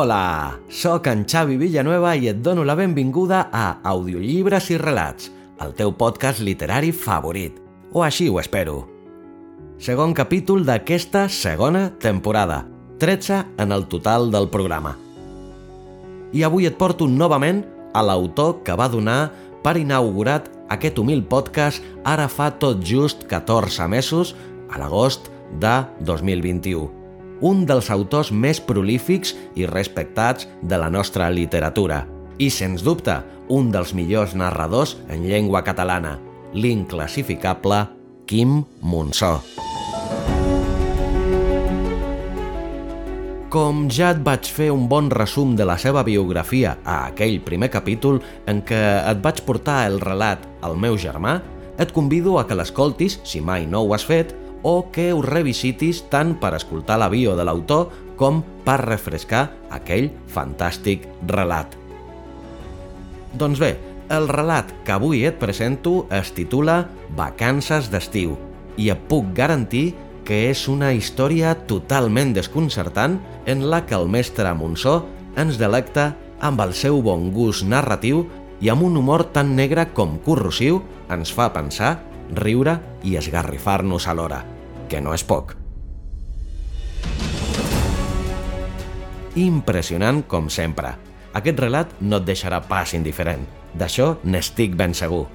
Hola, 0.00 0.56
sóc 0.72 1.10
en 1.10 1.26
Xavi 1.28 1.58
Villanueva 1.60 2.14
i 2.16 2.30
et 2.30 2.38
dono 2.40 2.62
la 2.64 2.72
benvinguda 2.72 3.42
a 3.52 3.82
Audiollibres 3.90 4.70
i 4.72 4.78
Relats, 4.80 5.26
el 5.60 5.74
teu 5.76 5.90
podcast 5.92 6.40
literari 6.40 6.88
favorit. 6.88 7.58
O 7.92 8.00
així 8.00 8.30
ho 8.32 8.38
espero. 8.40 8.78
Segon 9.76 10.14
capítol 10.16 10.64
d'aquesta 10.64 11.26
segona 11.28 11.90
temporada, 12.00 12.62
13 12.96 13.42
en 13.60 13.74
el 13.76 13.84
total 13.92 14.30
del 14.32 14.48
programa. 14.48 14.94
I 16.32 16.46
avui 16.48 16.64
et 16.64 16.78
porto 16.80 17.04
novament 17.04 17.60
a 17.92 18.00
l'autor 18.00 18.62
que 18.64 18.78
va 18.80 18.88
donar 18.88 19.18
per 19.60 19.74
inaugurat 19.76 20.48
aquest 20.72 20.96
humil 21.02 21.20
podcast 21.28 21.84
ara 22.08 22.24
fa 22.32 22.48
tot 22.56 22.80
just 22.80 23.28
14 23.28 23.90
mesos, 23.92 24.32
a 24.72 24.80
l'agost 24.80 25.28
de 25.60 25.74
2021 26.08 26.99
un 27.40 27.64
dels 27.66 27.90
autors 27.90 28.30
més 28.32 28.60
prolífics 28.60 29.34
i 29.56 29.66
respectats 29.68 30.48
de 30.62 30.78
la 30.80 30.90
nostra 30.92 31.30
literatura. 31.32 32.04
I, 32.40 32.48
sens 32.48 32.84
dubte, 32.84 33.18
un 33.48 33.72
dels 33.72 33.92
millors 33.96 34.36
narradors 34.36 34.96
en 35.08 35.26
llengua 35.28 35.64
catalana, 35.66 36.18
l'inclassificable 36.54 37.84
Quim 38.26 38.62
Monsó. 38.80 39.40
Com 43.50 43.88
ja 43.90 44.12
et 44.14 44.20
vaig 44.22 44.46
fer 44.46 44.68
un 44.70 44.84
bon 44.86 45.08
resum 45.10 45.56
de 45.58 45.64
la 45.66 45.74
seva 45.82 46.04
biografia 46.06 46.76
a 46.86 47.08
aquell 47.08 47.40
primer 47.42 47.66
capítol 47.74 48.20
en 48.46 48.60
què 48.62 48.78
et 48.78 49.24
vaig 49.24 49.42
portar 49.42 49.80
el 49.88 49.98
relat 49.98 50.44
al 50.62 50.78
meu 50.78 50.94
germà, 50.94 51.40
et 51.80 51.90
convido 51.96 52.36
a 52.38 52.44
que 52.46 52.54
l'escoltis, 52.54 53.18
si 53.26 53.40
mai 53.42 53.66
no 53.66 53.82
ho 53.82 53.94
has 53.96 54.04
fet, 54.06 54.36
o 54.62 54.90
que 54.92 55.10
ho 55.12 55.22
revisitis 55.24 56.04
tant 56.12 56.34
per 56.40 56.54
escoltar 56.56 56.98
l'avió 57.00 57.36
de 57.36 57.46
l'autor 57.46 57.88
com 58.20 58.42
per 58.64 58.80
refrescar 58.84 59.46
aquell 59.72 60.10
fantàstic 60.28 61.06
relat. 61.28 61.76
Doncs 63.32 63.60
bé, 63.62 63.76
el 64.10 64.26
relat 64.28 64.72
que 64.84 64.92
avui 64.92 65.24
et 65.24 65.38
presento 65.38 66.04
es 66.10 66.32
titula 66.34 66.82
Vacances 67.16 67.88
d'estiu 67.92 68.34
i 68.76 68.90
et 68.90 69.08
puc 69.08 69.30
garantir 69.36 69.92
que 70.26 70.48
és 70.50 70.66
una 70.68 70.92
història 70.92 71.54
totalment 71.70 72.34
desconcertant 72.34 73.18
en 73.46 73.64
la 73.70 73.84
que 73.86 73.96
el 73.96 74.10
mestre 74.10 74.52
Monsó 74.54 75.00
ens 75.38 75.58
delecta 75.58 76.12
amb 76.40 76.60
el 76.64 76.74
seu 76.74 77.00
bon 77.06 77.30
gust 77.34 77.64
narratiu 77.68 78.26
i 78.60 78.68
amb 78.68 78.84
un 78.84 78.98
humor 79.00 79.24
tan 79.34 79.54
negre 79.56 79.86
com 79.96 80.18
corrosiu 80.26 80.82
ens 81.10 81.32
fa 81.32 81.48
pensar 81.54 81.96
riure 82.36 82.78
i 83.02 83.16
esgarrifar-nos 83.16 84.06
alhora, 84.08 84.44
que 84.88 85.00
no 85.00 85.14
és 85.14 85.24
poc. 85.24 85.56
Impressionant 89.38 90.24
com 90.26 90.48
sempre. 90.50 90.96
Aquest 91.38 91.60
relat 91.62 91.92
no 92.00 92.18
et 92.18 92.26
deixarà 92.26 92.58
pas 92.66 92.94
indiferent. 92.98 93.44
D'això 93.78 94.16
n'estic 94.26 94.74
ben 94.74 94.96
segur. 94.98 95.28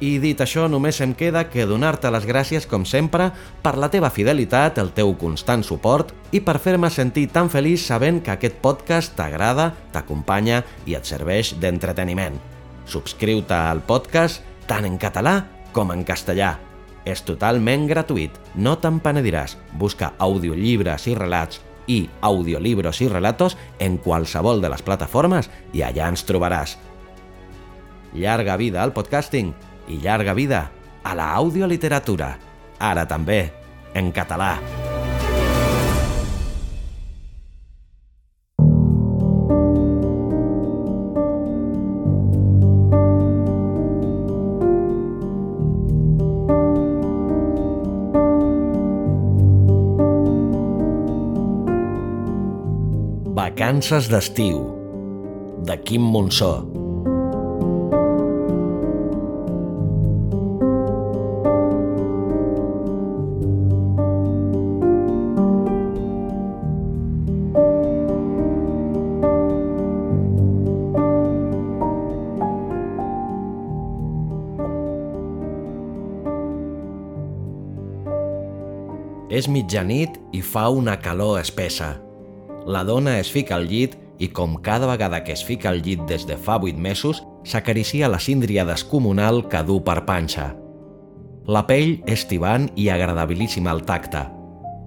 I 0.00 0.14
dit 0.16 0.38
això, 0.40 0.64
només 0.72 0.96
em 1.04 1.12
queda 1.12 1.42
que 1.52 1.66
donar-te 1.68 2.08
les 2.08 2.24
gràcies, 2.24 2.64
com 2.64 2.86
sempre, 2.88 3.26
per 3.60 3.74
la 3.76 3.90
teva 3.92 4.08
fidelitat, 4.08 4.78
el 4.80 4.94
teu 4.96 5.12
constant 5.20 5.60
suport 5.60 6.14
i 6.32 6.40
per 6.40 6.56
fer-me 6.56 6.88
sentir 6.88 7.26
tan 7.28 7.52
feliç 7.52 7.84
sabent 7.84 8.22
que 8.24 8.32
aquest 8.32 8.56
podcast 8.64 9.12
t'agrada, 9.18 9.74
t'acompanya 9.92 10.62
i 10.88 10.96
et 10.96 11.04
serveix 11.04 11.52
d'entreteniment. 11.60 12.40
Subscriu-te 12.88 13.54
al 13.54 13.84
podcast 13.84 14.40
tant 14.66 14.88
en 14.88 14.96
català 14.96 15.42
com 15.72 15.92
en 15.94 16.04
castellà. 16.04 16.56
És 17.08 17.22
totalment 17.24 17.86
gratuït, 17.88 18.34
no 18.54 18.76
te'n 18.78 19.00
penediràs. 19.00 19.56
Busca 19.80 20.12
audiollibres 20.18 21.06
i 21.08 21.16
relats 21.16 21.62
i 21.90 22.04
audiolibros 22.22 23.00
i 23.00 23.08
relatos 23.08 23.56
en 23.78 23.98
qualsevol 23.98 24.60
de 24.62 24.70
les 24.70 24.84
plataformes 24.86 25.50
i 25.72 25.82
allà 25.86 26.10
ens 26.12 26.26
trobaràs. 26.28 26.76
Llarga 28.14 28.56
vida 28.60 28.82
al 28.82 28.92
podcasting 28.92 29.54
i 29.88 29.98
llarga 30.02 30.34
vida 30.34 30.68
a 31.02 31.16
la 31.16 31.32
audioliteratura. 31.40 32.36
Ara 32.78 33.06
també, 33.08 33.42
en 33.94 34.12
català. 34.12 34.79
Vacances 53.80 54.10
d'estiu, 54.12 54.58
de 55.64 55.74
Quim 55.80 56.02
Monsó. 56.12 56.50
És 79.30 79.48
mitjanit 79.48 80.20
i 80.36 80.44
fa 80.44 80.68
una 80.68 81.00
calor 81.00 81.40
espessa. 81.40 82.09
La 82.70 82.84
dona 82.84 83.16
es 83.18 83.32
fica 83.34 83.56
al 83.56 83.64
llit 83.66 83.96
i, 84.22 84.28
com 84.30 84.52
cada 84.62 84.86
vegada 84.86 85.24
que 85.26 85.32
es 85.34 85.40
fica 85.42 85.72
al 85.72 85.80
llit 85.82 86.04
des 86.06 86.22
de 86.28 86.36
fa 86.38 86.54
vuit 86.62 86.76
mesos, 86.78 87.24
s'acaricia 87.42 88.06
la 88.08 88.20
síndria 88.22 88.62
descomunal 88.68 89.42
que 89.50 89.62
du 89.66 89.80
per 89.82 90.04
panxa. 90.06 90.52
La 91.50 91.64
pell 91.66 91.96
és 92.06 92.22
tibant 92.30 92.68
i 92.78 92.86
agradabilíssima 92.94 93.72
al 93.74 93.82
tacte. 93.88 94.22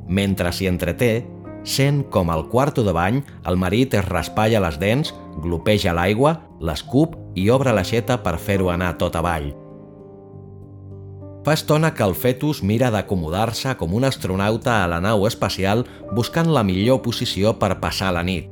Mentre 0.07 0.53
s'hi 0.55 0.69
entreté, 0.71 1.25
sent 1.67 2.05
com 2.13 2.31
al 2.31 2.45
quarto 2.53 2.85
de 2.87 2.93
bany, 2.95 3.19
el 3.49 3.59
marit 3.59 3.97
es 3.99 4.07
raspalla 4.07 4.63
les 4.63 4.79
dents, 4.79 5.11
glopeja 5.43 5.91
l'aigua, 5.97 6.37
l'escup 6.63 7.17
i 7.35 7.49
obre 7.51 7.75
l'aixeta 7.75 8.21
per 8.23 8.37
fer-ho 8.39 8.71
anar 8.71 8.93
tot 9.01 9.19
avall. 9.19 9.51
Fa 11.43 11.51
estona 11.51 11.91
que 11.93 12.05
el 12.07 12.15
fetus 12.15 12.61
mira 12.63 12.87
d'acomodar-se 12.93 13.75
com 13.75 13.93
un 13.97 14.05
astronauta 14.07 14.77
a 14.79 14.87
la 14.87 15.01
nau 15.03 15.25
espacial 15.27 15.83
buscant 16.15 16.47
la 16.47 16.63
millor 16.63 17.01
posició 17.03 17.57
per 17.59 17.81
passar 17.83 18.13
la 18.15 18.23
nit. 18.23 18.47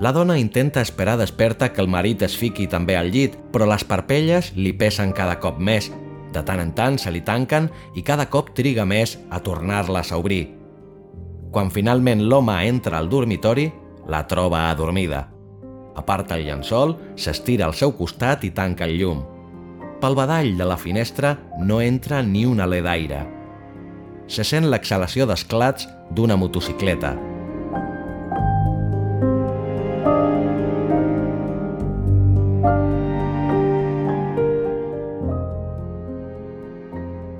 La 0.00 0.14
dona 0.16 0.38
intenta 0.38 0.80
esperar 0.80 1.18
desperta 1.18 1.72
que 1.74 1.82
el 1.84 1.92
marit 1.92 2.22
es 2.22 2.36
fiqui 2.38 2.68
també 2.70 2.96
al 2.96 3.10
llit, 3.12 3.36
però 3.52 3.66
les 3.68 3.84
parpelles 3.84 4.52
li 4.56 4.72
pesen 4.72 5.12
cada 5.12 5.36
cop 5.42 5.58
més. 5.60 5.90
De 6.32 6.40
tant 6.46 6.60
en 6.62 6.72
tant 6.72 6.96
se 6.96 7.12
li 7.12 7.20
tanquen 7.20 7.68
i 7.94 8.04
cada 8.06 8.28
cop 8.30 8.54
triga 8.56 8.86
més 8.88 9.18
a 9.28 9.42
tornar-les 9.44 10.12
a 10.12 10.16
obrir. 10.16 10.44
Quan 11.52 11.72
finalment 11.74 12.22
l'home 12.30 12.62
entra 12.64 12.96
al 12.96 13.08
dormitori, 13.12 13.72
la 14.08 14.26
troba 14.26 14.70
adormida. 14.70 15.26
Aparta 15.96 16.36
el 16.38 16.46
llençol, 16.46 16.94
s'estira 17.16 17.66
al 17.66 17.74
seu 17.74 17.92
costat 17.92 18.44
i 18.46 18.54
tanca 18.54 18.86
el 18.86 18.96
llum. 19.00 19.26
Pel 19.98 20.14
badall 20.14 20.52
de 20.54 20.62
la 20.62 20.76
finestra 20.78 21.32
no 21.58 21.80
entra 21.82 22.20
ni 22.22 22.44
un 22.46 22.60
alè 22.62 22.78
d'aire. 22.86 23.18
Se 24.30 24.44
sent 24.46 24.68
l'exhalació 24.70 25.24
d'esclats 25.26 25.88
d'una 26.14 26.36
motocicleta. 26.38 27.16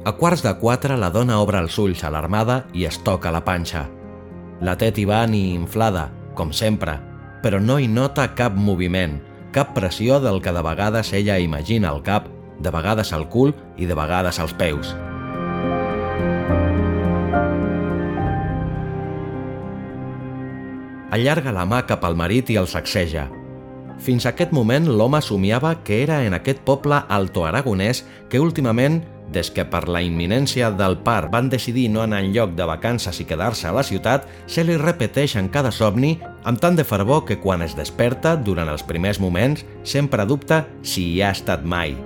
A 0.03 0.15
quarts 0.19 0.43
de 0.43 0.51
quatre 0.59 0.97
la 0.99 1.13
dona 1.15 1.37
obre 1.39 1.61
els 1.63 1.77
ulls 1.79 2.03
alarmada 2.03 2.65
i 2.75 2.89
es 2.89 2.99
toca 3.07 3.31
la 3.31 3.45
panxa. 3.47 3.85
La 4.67 4.75
té 4.81 4.89
tibant 4.91 5.37
i 5.37 5.53
inflada, 5.53 6.09
com 6.35 6.51
sempre, 6.51 6.97
però 7.45 7.63
no 7.63 7.79
hi 7.79 7.87
nota 7.87 8.27
cap 8.35 8.57
moviment, 8.59 9.21
cap 9.55 9.77
pressió 9.79 10.19
del 10.19 10.43
que 10.43 10.51
de 10.51 10.65
vegades 10.67 11.13
ella 11.15 11.39
imagina 11.39 11.93
al 11.93 12.03
cap 12.03 12.27
de 12.59 12.71
vegades 12.75 13.13
al 13.13 13.29
cul 13.29 13.55
i 13.77 13.87
de 13.87 13.95
vegades 13.95 14.41
als 14.41 14.55
peus. 14.55 14.97
allarga 21.11 21.53
la 21.53 21.67
mà 21.67 21.83
cap 21.89 22.05
al 22.05 22.17
marit 22.17 22.51
i 22.53 22.59
el 22.61 22.69
sacseja. 22.71 23.29
Fins 23.99 24.25
a 24.25 24.33
aquest 24.33 24.53
moment 24.55 24.87
l'home 24.87 25.21
somiava 25.25 25.75
que 25.85 26.03
era 26.05 26.23
en 26.25 26.37
aquest 26.37 26.61
poble 26.67 27.01
alto-aragonès 27.09 28.05
que 28.31 28.41
últimament, 28.41 29.01
des 29.29 29.51
que 29.53 29.67
per 29.69 29.83
la 29.93 30.01
imminència 30.01 30.71
del 30.73 30.97
par 31.05 31.29
van 31.33 31.51
decidir 31.53 31.89
no 31.93 32.01
anar 32.01 32.23
en 32.25 32.31
lloc 32.33 32.55
de 32.57 32.65
vacances 32.65 33.19
i 33.21 33.27
quedar-se 33.29 33.69
a 33.69 33.75
la 33.77 33.85
ciutat, 33.85 34.25
se 34.47 34.65
li 34.65 34.79
repeteix 34.81 35.37
en 35.37 35.51
cada 35.53 35.73
somni 35.75 36.15
amb 36.49 36.63
tant 36.63 36.79
de 36.79 36.87
fervor 36.87 37.27
que 37.29 37.37
quan 37.43 37.67
es 37.67 37.77
desperta, 37.77 38.37
durant 38.37 38.71
els 38.73 38.87
primers 38.87 39.21
moments, 39.21 39.67
sempre 39.85 40.25
dubta 40.25 40.65
si 40.83 41.11
hi 41.13 41.21
ha 41.21 41.35
estat 41.37 41.67
mai. 41.67 41.99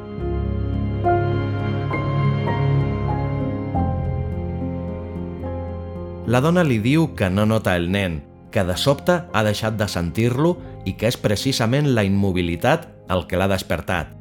La 6.26 6.38
dona 6.38 6.62
li 6.62 6.78
diu 6.78 7.08
que 7.18 7.26
no 7.30 7.42
nota 7.50 7.74
el 7.74 7.88
nen, 7.90 8.20
que 8.54 8.62
de 8.62 8.76
sobte 8.78 9.16
ha 9.26 9.42
deixat 9.42 9.74
de 9.74 9.88
sentir-lo 9.90 10.52
i 10.86 10.94
que 10.94 11.08
és 11.10 11.18
precisament 11.18 11.88
la 11.96 12.04
immobilitat 12.06 12.86
el 13.10 13.24
que 13.26 13.40
l'ha 13.40 13.48
despertat. 13.50 14.12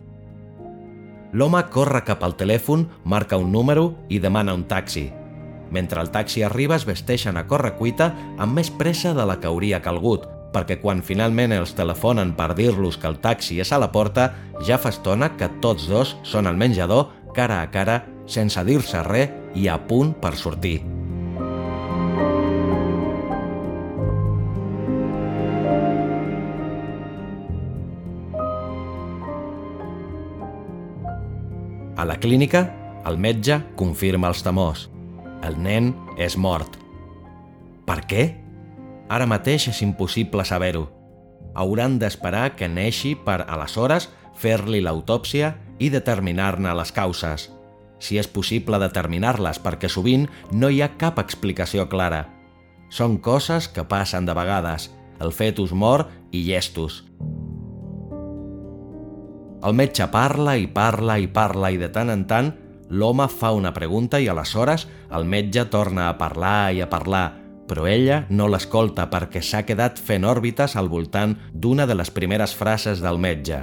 L'home 1.32 1.62
corre 1.72 2.02
cap 2.04 2.24
al 2.26 2.34
telèfon, 2.40 2.88
marca 3.06 3.38
un 3.38 3.52
número 3.52 3.94
i 4.10 4.18
demana 4.20 4.56
un 4.58 4.64
taxi. 4.68 5.12
Mentre 5.72 6.02
el 6.02 6.10
taxi 6.12 6.42
arriba 6.44 6.76
es 6.76 6.88
vesteixen 6.90 7.38
a 7.38 7.46
cuita 7.48 8.16
amb 8.38 8.54
més 8.54 8.72
pressa 8.72 9.14
de 9.14 9.26
la 9.26 9.38
que 9.40 9.48
hauria 9.48 9.82
calgut, 9.82 10.26
perquè 10.52 10.82
quan 10.82 11.02
finalment 11.02 11.54
els 11.54 11.74
telefonen 11.74 12.34
per 12.34 12.56
dir-los 12.56 12.98
que 12.98 13.08
el 13.08 13.20
taxi 13.20 13.60
és 13.62 13.72
a 13.72 13.78
la 13.78 13.92
porta, 13.92 14.34
ja 14.66 14.78
fa 14.78 14.90
estona 14.90 15.38
que 15.38 15.48
tots 15.62 15.88
dos 15.88 16.18
són 16.24 16.48
al 16.48 16.58
menjador, 16.58 17.08
cara 17.34 17.62
a 17.62 17.70
cara, 17.72 18.04
sense 18.26 18.64
dir-se 18.66 19.04
res 19.04 19.30
i 19.56 19.68
a 19.68 19.78
punt 19.78 20.14
per 20.20 20.36
sortir. 20.36 21.01
A 32.02 32.06
la 32.06 32.16
clínica, 32.18 32.64
el 33.06 33.20
metge 33.22 33.60
confirma 33.78 34.32
els 34.32 34.40
temors. 34.42 34.88
El 35.46 35.60
nen 35.62 35.92
és 36.18 36.34
mort. 36.34 36.80
Per 37.86 37.98
què? 38.10 38.24
Ara 39.14 39.28
mateix 39.30 39.68
és 39.70 39.84
impossible 39.86 40.42
saber-ho. 40.50 40.88
Hauran 41.54 42.00
d'esperar 42.02 42.56
que 42.58 42.66
neixi 42.66 43.12
per, 43.14 43.44
aleshores, 43.46 44.08
fer-li 44.34 44.82
l'autòpsia 44.82 45.52
i 45.78 45.92
determinar-ne 45.94 46.74
les 46.80 46.90
causes. 46.96 47.52
Si 48.02 48.18
és 48.18 48.26
possible 48.26 48.82
determinar-les 48.82 49.62
perquè 49.62 49.86
sovint 49.86 50.26
no 50.58 50.74
hi 50.74 50.82
ha 50.82 50.96
cap 50.98 51.22
explicació 51.22 51.86
clara. 51.92 52.24
Són 52.90 53.20
coses 53.22 53.70
que 53.70 53.86
passen 53.86 54.26
de 54.26 54.34
vegades. 54.34 54.90
El 55.22 55.38
fetus 55.38 55.70
mor 55.70 56.08
i 56.34 56.42
llestos. 56.50 57.04
El 59.62 59.76
metge 59.78 60.08
parla 60.10 60.56
i 60.58 60.66
parla 60.68 61.20
i 61.22 61.28
parla 61.30 61.70
i 61.70 61.78
de 61.78 61.92
tant 61.94 62.10
en 62.10 62.26
tant 62.30 62.50
l'home 62.90 63.28
fa 63.30 63.52
una 63.56 63.72
pregunta 63.74 64.20
i 64.20 64.28
aleshores 64.28 64.88
el 65.14 65.28
metge 65.30 65.68
torna 65.70 66.10
a 66.10 66.18
parlar 66.18 66.74
i 66.74 66.82
a 66.82 66.90
parlar, 66.90 67.28
però 67.70 67.86
ella 67.88 68.26
no 68.30 68.50
l'escolta 68.50 69.06
perquè 69.12 69.40
s'ha 69.46 69.62
quedat 69.68 70.02
fent 70.02 70.26
òrbites 70.28 70.76
al 70.76 70.90
voltant 70.92 71.38
d'una 71.54 71.86
de 71.88 71.96
les 71.96 72.12
primeres 72.12 72.56
frases 72.58 73.00
del 73.06 73.22
metge, 73.22 73.62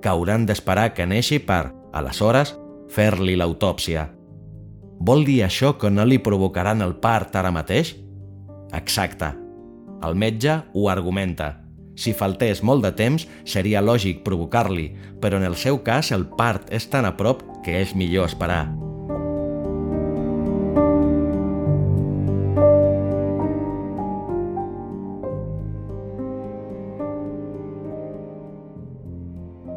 que 0.00 0.08
hauran 0.08 0.46
d'esperar 0.46 0.92
que 0.94 1.06
neixi 1.06 1.42
per, 1.44 1.74
aleshores, 1.92 2.54
fer-li 2.94 3.36
l'autòpsia. 3.36 4.06
Vol 5.00 5.24
dir 5.24 5.42
això 5.44 5.74
que 5.80 5.90
no 5.90 6.04
li 6.04 6.18
provocaran 6.20 6.80
el 6.84 6.94
part 7.00 7.36
ara 7.36 7.52
mateix? 7.52 7.96
Exacte. 8.76 9.34
El 10.04 10.16
metge 10.16 10.62
ho 10.72 10.88
argumenta. 10.88 11.56
Si 12.00 12.14
faltés 12.16 12.62
molt 12.64 12.80
de 12.86 12.94
temps, 12.96 13.26
seria 13.44 13.82
lògic 13.84 14.22
provocar-li, 14.24 14.86
però 15.20 15.36
en 15.36 15.44
el 15.44 15.56
seu 15.60 15.82
cas 15.84 16.14
el 16.16 16.24
part 16.38 16.70
és 16.72 16.88
tan 16.88 17.04
a 17.04 17.12
prop 17.18 17.42
que 17.64 17.76
és 17.82 17.92
millor 17.92 18.30
esperar. 18.30 18.70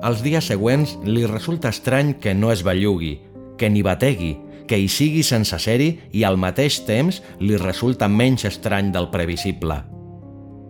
Els 0.03 0.19
dies 0.23 0.47
següents 0.47 0.97
li 1.03 1.23
resulta 1.27 1.71
estrany 1.71 2.17
que 2.23 2.33
no 2.35 2.51
es 2.51 2.63
bellugui, 2.63 3.17
que 3.59 3.69
ni 3.71 3.83
bategui, 3.83 4.35
que 4.67 4.79
hi 4.79 4.87
sigui 4.91 5.23
sense 5.27 5.59
ser-hi 5.59 5.89
i 6.11 6.23
al 6.27 6.39
mateix 6.39 6.81
temps 6.87 7.19
li 7.39 7.59
resulta 7.59 8.11
menys 8.11 8.47
estrany 8.47 8.91
del 8.95 9.11
previsible. 9.11 9.92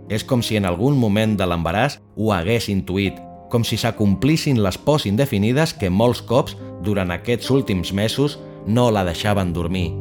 És 0.09 0.23
com 0.23 0.41
si 0.43 0.57
en 0.59 0.65
algun 0.65 0.97
moment 0.99 1.37
de 1.39 1.47
l'embaràs 1.47 1.99
ho 2.17 2.31
hagués 2.35 2.69
intuït, 2.73 3.19
com 3.51 3.63
si 3.63 3.77
s'acomplissin 3.77 4.59
les 4.63 4.77
pors 4.77 5.05
indefinides 5.05 5.75
que 5.77 5.91
molts 5.93 6.23
cops, 6.25 6.57
durant 6.83 7.13
aquests 7.13 7.51
últims 7.53 7.93
mesos, 7.93 8.39
no 8.67 8.89
la 8.91 9.05
deixaven 9.07 9.53
dormir. 9.53 9.91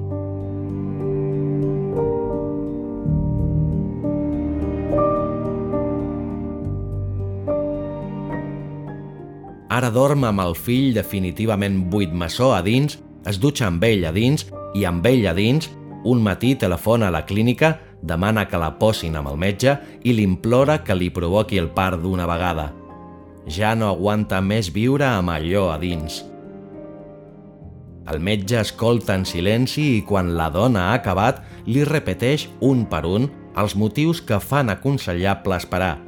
Ara 9.72 9.88
dorm 9.88 10.26
amb 10.28 10.42
el 10.42 10.52
fill 10.52 10.90
definitivament 10.92 11.78
buit 11.92 12.12
maçó 12.12 12.50
a 12.52 12.60
dins, 12.64 12.98
es 13.24 13.38
dutxa 13.40 13.70
amb 13.70 13.84
ell 13.86 14.04
a 14.04 14.10
dins 14.12 14.44
i 14.76 14.84
amb 14.84 15.06
ell 15.08 15.24
a 15.30 15.32
dins, 15.32 15.70
un 16.04 16.20
matí 16.20 16.52
telefona 16.60 17.08
a 17.08 17.14
la 17.14 17.22
clínica 17.24 17.78
demana 18.02 18.48
que 18.50 18.58
la 18.58 18.74
posin 18.78 19.16
amb 19.16 19.30
el 19.30 19.38
metge 19.38 19.76
i 20.02 20.12
l'implora 20.16 20.80
que 20.84 20.96
li 20.98 21.08
provoqui 21.14 21.60
el 21.62 21.70
part 21.70 22.02
d'una 22.02 22.26
vegada. 22.26 22.72
Ja 23.46 23.72
no 23.78 23.88
aguanta 23.88 24.42
més 24.42 24.70
viure 24.74 25.06
amb 25.06 25.32
allò 25.32 25.68
a 25.72 25.78
dins. 25.78 26.22
El 28.10 28.18
metge 28.18 28.58
escolta 28.58 29.14
en 29.14 29.24
silenci 29.24 29.84
i 29.96 30.02
quan 30.06 30.34
la 30.36 30.50
dona 30.50 30.88
ha 30.90 30.98
acabat 30.98 31.40
li 31.70 31.84
repeteix 31.86 32.48
un 32.60 32.84
per 32.90 33.04
un 33.06 33.30
els 33.58 33.76
motius 33.78 34.20
que 34.26 34.40
fan 34.42 34.72
aconsellable 34.72 35.56
esperar, 35.56 35.98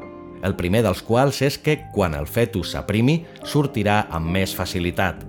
el 0.43 0.56
primer 0.58 0.82
dels 0.85 1.02
quals 1.06 1.40
és 1.47 1.58
que 1.58 1.79
quan 1.94 2.17
el 2.19 2.26
fetus 2.26 2.75
s'aprimi 2.75 3.20
sortirà 3.47 4.05
amb 4.11 4.32
més 4.35 4.56
facilitat. 4.56 5.23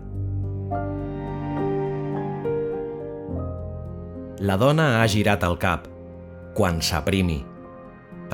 La 4.45 4.57
dona 4.59 4.95
ha 5.01 5.05
girat 5.07 5.45
el 5.47 5.55
cap 5.61 5.94
quan 6.55 6.81
s'aprimi. 6.81 7.43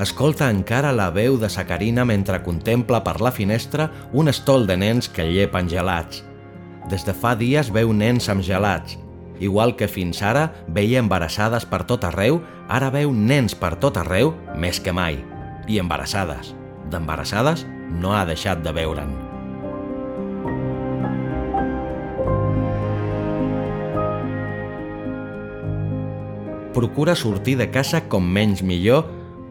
Escolta 0.00 0.48
encara 0.48 0.94
la 0.96 1.10
veu 1.12 1.36
de 1.36 1.50
sa 1.52 1.66
Carina 1.68 2.06
mentre 2.08 2.40
contempla 2.42 3.02
per 3.04 3.20
la 3.20 3.32
finestra 3.34 3.90
un 4.12 4.30
estol 4.32 4.64
de 4.66 4.78
nens 4.80 5.10
que 5.12 5.28
llepen 5.28 5.68
gelats. 5.68 6.22
Des 6.88 7.04
de 7.04 7.12
fa 7.12 7.34
dies 7.36 7.68
veu 7.74 7.92
nens 7.92 8.30
amb 8.32 8.42
gelats. 8.42 8.96
Igual 9.42 9.74
que 9.76 9.90
fins 9.90 10.22
ara 10.22 10.48
veia 10.68 11.02
embarassades 11.02 11.66
per 11.66 11.82
tot 11.84 12.06
arreu, 12.08 12.40
ara 12.68 12.90
veu 12.94 13.12
nens 13.12 13.54
per 13.58 13.74
tot 13.76 13.98
arreu 14.00 14.32
més 14.56 14.80
que 14.80 14.94
mai. 14.94 15.20
I 15.68 15.82
embarassades. 15.82 16.54
D'embarassades 16.90 17.66
no 18.00 18.16
ha 18.16 18.24
deixat 18.28 18.64
de 18.64 18.72
veure'n. 18.72 19.31
Procura 26.72 27.14
sortir 27.16 27.56
de 27.60 27.68
casa 27.70 28.02
com 28.08 28.24
menys 28.24 28.62
millor 28.62 29.06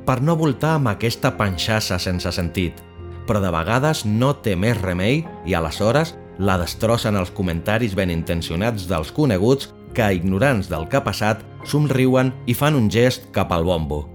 per 0.05 0.19
no 0.21 0.35
voltar 0.37 0.75
amb 0.77 0.91
aquesta 0.91 1.35
panxassa 1.37 1.99
sense 2.01 2.31
sentit, 2.33 2.79
però 3.27 3.41
de 3.43 3.51
vegades 3.53 4.03
no 4.05 4.33
té 4.43 4.55
més 4.57 4.79
remei 4.81 5.21
i 5.45 5.55
aleshores 5.55 6.15
la 6.41 6.57
destrossen 6.57 7.17
els 7.19 7.31
comentaris 7.37 7.93
ben 7.95 8.09
intencionats 8.09 8.87
dels 8.89 9.11
coneguts 9.13 9.69
que, 9.93 10.07
ignorants 10.15 10.69
del 10.71 10.87
que 10.89 10.97
ha 10.97 11.05
passat, 11.05 11.43
somriuen 11.67 12.31
i 12.49 12.55
fan 12.57 12.75
un 12.75 12.89
gest 12.89 13.29
cap 13.35 13.51
al 13.53 13.67
bombo. 13.67 14.05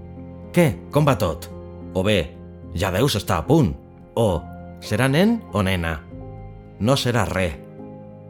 Què? 0.53 0.73
Com 0.91 1.07
va 1.07 1.15
tot? 1.19 1.47
O 1.95 2.03
bé, 2.03 2.33
ja 2.75 2.91
deus 2.91 3.15
estar 3.15 3.39
a 3.39 3.47
punt. 3.47 3.71
O, 4.17 4.41
serà 4.83 5.07
nen 5.07 5.37
o 5.53 5.63
nena? 5.63 6.01
No 6.79 6.97
serà 6.97 7.25
res. 7.29 7.55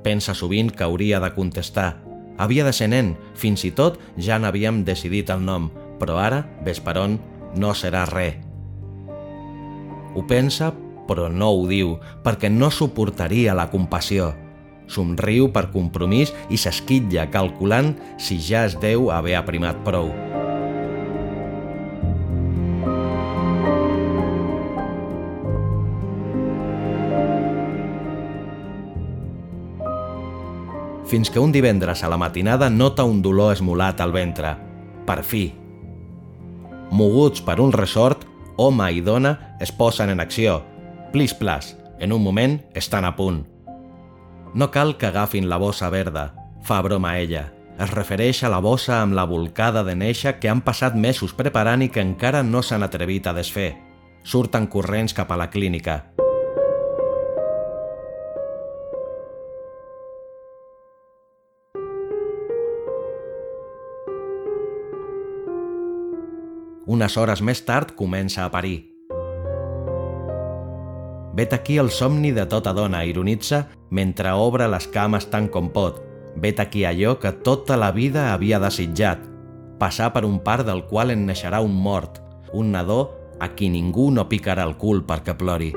Pensa 0.04 0.36
sovint 0.38 0.70
que 0.72 0.86
hauria 0.86 1.20
de 1.20 1.32
contestar, 1.36 1.98
havia 2.38 2.66
de 2.66 2.74
ser 2.74 2.90
nen, 2.94 3.16
fins 3.36 3.66
i 3.66 3.72
tot 3.72 4.00
ja 4.18 4.40
n'havíem 4.40 4.84
decidit 4.88 5.30
el 5.34 5.44
nom, 5.46 5.70
però 6.00 6.20
ara, 6.22 6.44
ves 6.66 6.82
per 6.82 6.98
on, 7.02 7.18
no 7.58 7.74
serà 7.74 8.06
res. 8.10 8.38
Ho 10.18 10.24
pensa, 10.26 10.72
però 11.08 11.28
no 11.30 11.52
ho 11.54 11.68
diu, 11.70 11.96
perquè 12.24 12.50
no 12.50 12.72
suportaria 12.74 13.54
la 13.58 13.70
compassió. 13.70 14.34
Somriu 14.88 15.52
per 15.52 15.68
compromís 15.74 16.34
i 16.50 16.58
s'esquitlla 16.58 17.28
calculant 17.30 17.94
si 18.18 18.40
ja 18.40 18.66
es 18.66 18.80
deu 18.82 19.12
haver 19.12 19.36
aprimat 19.38 19.84
prou. 19.86 20.14
Fins 31.08 31.32
que 31.32 31.40
un 31.40 31.54
divendres 31.56 32.04
a 32.04 32.10
la 32.12 32.18
matinada 32.18 32.70
nota 32.70 33.06
un 33.08 33.22
dolor 33.22 33.54
esmolat 33.54 34.02
al 34.04 34.12
ventre. 34.12 34.58
Per 35.08 35.24
fi. 35.24 35.54
Moguts 36.92 37.42
per 37.42 37.62
un 37.64 37.72
ressort, 37.72 38.26
home 38.58 38.90
i 38.92 39.02
dona 39.02 39.56
es 39.64 39.72
posen 39.72 40.12
en 40.12 40.20
acció. 40.20 40.62
Plis 41.14 41.34
plas, 41.34 41.78
en 42.00 42.12
un 42.12 42.24
moment 42.24 42.60
estan 42.76 43.06
a 43.06 43.16
punt. 43.16 43.46
No 44.54 44.72
cal 44.72 44.98
que 44.98 45.08
agafin 45.08 45.48
la 45.48 45.58
bossa 45.58 45.90
verda, 45.90 46.34
fa 46.64 46.82
broma 46.82 47.18
ella. 47.20 47.54
Es 47.80 47.92
refereix 47.94 48.44
a 48.44 48.50
la 48.50 48.60
bossa 48.60 49.02
amb 49.02 49.14
la 49.14 49.28
volcada 49.30 49.84
de 49.86 49.96
néixer 49.96 50.40
que 50.42 50.50
han 50.50 50.64
passat 50.66 50.96
mesos 50.96 51.34
preparant 51.38 51.86
i 51.86 51.92
que 51.94 52.02
encara 52.02 52.44
no 52.44 52.64
s'han 52.64 52.84
atrevit 52.84 53.28
a 53.28 53.36
desfer. 53.38 53.76
Surten 54.24 54.68
corrents 54.68 55.14
cap 55.14 55.32
a 55.32 55.38
la 55.38 55.52
clínica. 55.54 56.02
Unes 66.88 67.18
hores 67.20 67.42
més 67.44 67.60
tard 67.68 67.92
comença 68.00 68.46
a 68.46 68.52
parir. 68.52 68.78
Vet 71.36 71.52
aquí 71.54 71.76
el 71.78 71.92
somni 71.92 72.32
de 72.32 72.46
tota 72.50 72.72
dona, 72.74 73.04
ironitza, 73.06 73.68
mentre 73.92 74.32
obre 74.32 74.70
les 74.72 74.88
cames 74.94 75.28
tant 75.30 75.50
com 75.52 75.68
pot. 75.70 76.00
Vet 76.40 76.62
aquí 76.64 76.86
allò 76.88 77.18
que 77.20 77.34
tota 77.44 77.76
la 77.78 77.92
vida 77.92 78.32
havia 78.32 78.62
desitjat. 78.64 79.20
Passar 79.78 80.14
per 80.16 80.24
un 80.26 80.40
part 80.40 80.66
del 80.66 80.86
qual 80.88 81.12
en 81.12 81.28
neixerà 81.28 81.60
un 81.62 81.76
mort, 81.76 82.22
un 82.54 82.72
nadó 82.72 83.02
a 83.40 83.52
qui 83.54 83.70
ningú 83.70 84.08
no 84.10 84.30
picarà 84.32 84.66
el 84.66 84.78
cul 84.82 85.04
perquè 85.06 85.36
plori. 85.38 85.74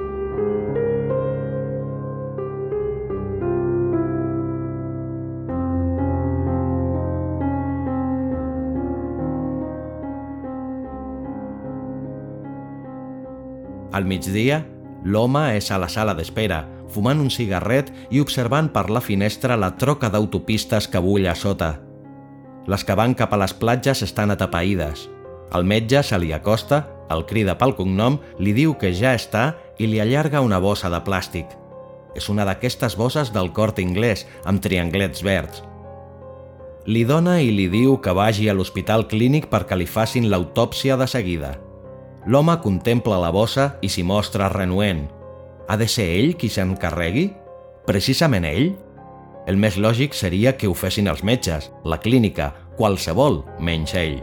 Al 14.01 14.07
migdia, 14.09 14.63
l'home 15.05 15.43
és 15.59 15.67
a 15.69 15.77
la 15.77 15.89
sala 15.93 16.15
d'espera, 16.17 16.63
fumant 16.89 17.19
un 17.21 17.29
cigarret 17.29 17.91
i 18.09 18.23
observant 18.25 18.71
per 18.73 18.87
la 18.89 19.03
finestra 19.05 19.59
la 19.61 19.75
troca 19.77 20.09
d'autopistes 20.09 20.89
que 20.89 21.03
bull 21.05 21.29
a 21.29 21.35
sota. 21.37 21.75
Les 22.65 22.87
que 22.89 22.97
van 22.97 23.13
cap 23.13 23.37
a 23.37 23.41
les 23.43 23.53
platges 23.53 24.01
estan 24.09 24.33
atapeïdes. 24.33 25.05
El 25.53 25.69
metge 25.69 26.01
se 26.01 26.17
li 26.17 26.33
acosta, 26.33 26.87
el 27.13 27.27
crida 27.29 27.59
pel 27.61 27.77
cognom, 27.77 28.17
li 28.41 28.57
diu 28.57 28.73
que 28.81 28.95
ja 28.97 29.13
està 29.19 29.51
i 29.77 29.91
li 29.91 30.01
allarga 30.01 30.41
una 30.41 30.65
bossa 30.65 30.89
de 30.89 31.05
plàstic. 31.05 31.53
És 32.17 32.33
una 32.33 32.49
d'aquestes 32.49 32.97
bosses 32.97 33.37
del 33.37 33.53
cort 33.53 33.85
inglès, 33.85 34.25
amb 34.49 34.65
trianglets 34.65 35.21
verds. 35.21 35.61
Li 36.89 37.05
dona 37.05 37.43
i 37.45 37.53
li 37.53 37.69
diu 37.69 38.01
que 38.01 38.17
vagi 38.17 38.49
a 38.49 38.57
l'hospital 38.57 39.11
clínic 39.13 39.53
perquè 39.53 39.77
li 39.77 39.85
facin 39.85 40.33
l'autòpsia 40.33 40.97
de 40.97 41.05
seguida. 41.07 41.59
L'home 42.27 42.59
contempla 42.61 43.17
la 43.17 43.31
bossa 43.33 43.79
i 43.81 43.89
s'hi 43.89 44.03
mostra 44.05 44.51
renuent. 44.53 45.07
Ha 45.69 45.77
de 45.81 45.87
ser 45.89 46.05
ell 46.19 46.35
qui 46.37 46.51
s'encarregui? 46.53 47.31
Precisament 47.87 48.45
ell? 48.45 48.75
El 49.49 49.57
més 49.57 49.79
lògic 49.81 50.13
seria 50.15 50.53
que 50.59 50.69
ho 50.69 50.75
fessin 50.77 51.09
els 51.09 51.23
metges, 51.25 51.71
la 51.85 51.97
clínica, 52.03 52.53
qualsevol, 52.77 53.41
menys 53.59 53.95
ell. 53.97 54.19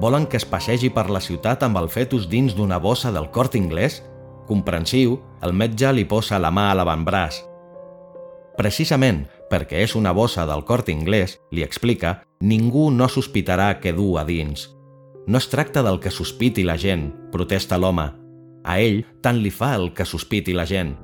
Volen 0.00 0.24
que 0.24 0.40
es 0.40 0.48
passegi 0.48 0.88
per 0.88 1.10
la 1.12 1.20
ciutat 1.20 1.60
amb 1.66 1.76
el 1.76 1.90
fetus 1.92 2.24
dins 2.32 2.56
d'una 2.56 2.80
bossa 2.80 3.12
del 3.12 3.28
cort 3.28 3.58
inglès? 3.60 4.00
Comprensiu, 4.48 5.18
el 5.44 5.52
metge 5.52 5.92
li 5.92 6.06
posa 6.08 6.40
la 6.40 6.48
mà 6.48 6.70
a 6.70 6.78
l'avantbraç. 6.78 7.42
Precisament 8.56 9.26
perquè 9.50 9.84
és 9.84 9.92
una 9.98 10.14
bossa 10.16 10.46
del 10.48 10.64
cort 10.64 10.88
inglès, 10.88 11.36
li 11.52 11.66
explica, 11.66 12.22
ningú 12.40 12.88
no 12.90 13.04
sospitarà 13.12 13.74
què 13.80 13.92
du 13.92 14.14
a 14.16 14.24
dins. 14.24 14.70
No 15.28 15.38
es 15.38 15.48
tracta 15.52 15.82
del 15.84 16.00
que 16.00 16.10
sospiti 16.10 16.64
la 16.64 16.78
gent, 16.80 17.10
protesta 17.32 17.78
l'home. 17.78 18.08
A 18.64 18.78
ell 18.80 19.04
tant 19.20 19.40
li 19.44 19.52
fa 19.52 19.74
el 19.76 19.92
que 19.94 20.08
sospiti 20.08 20.56
la 20.56 20.64
gent. 20.66 20.94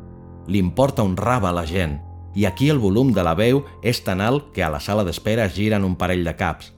Li 0.49 0.59
importa 0.59 1.05
un 1.05 1.17
raba 1.17 1.51
a 1.51 1.57
la 1.57 1.67
gent. 1.69 1.99
I 2.37 2.47
aquí 2.49 2.69
el 2.73 2.81
volum 2.81 3.13
de 3.13 3.25
la 3.25 3.35
veu 3.37 3.63
és 3.83 4.01
tan 4.05 4.21
alt 4.21 4.51
que 4.53 4.65
a 4.65 4.73
la 4.73 4.81
sala 4.81 5.05
d'espera 5.05 5.47
es 5.47 5.55
giren 5.55 5.85
un 5.85 5.97
parell 5.97 6.25
de 6.25 6.37
caps. 6.37 6.73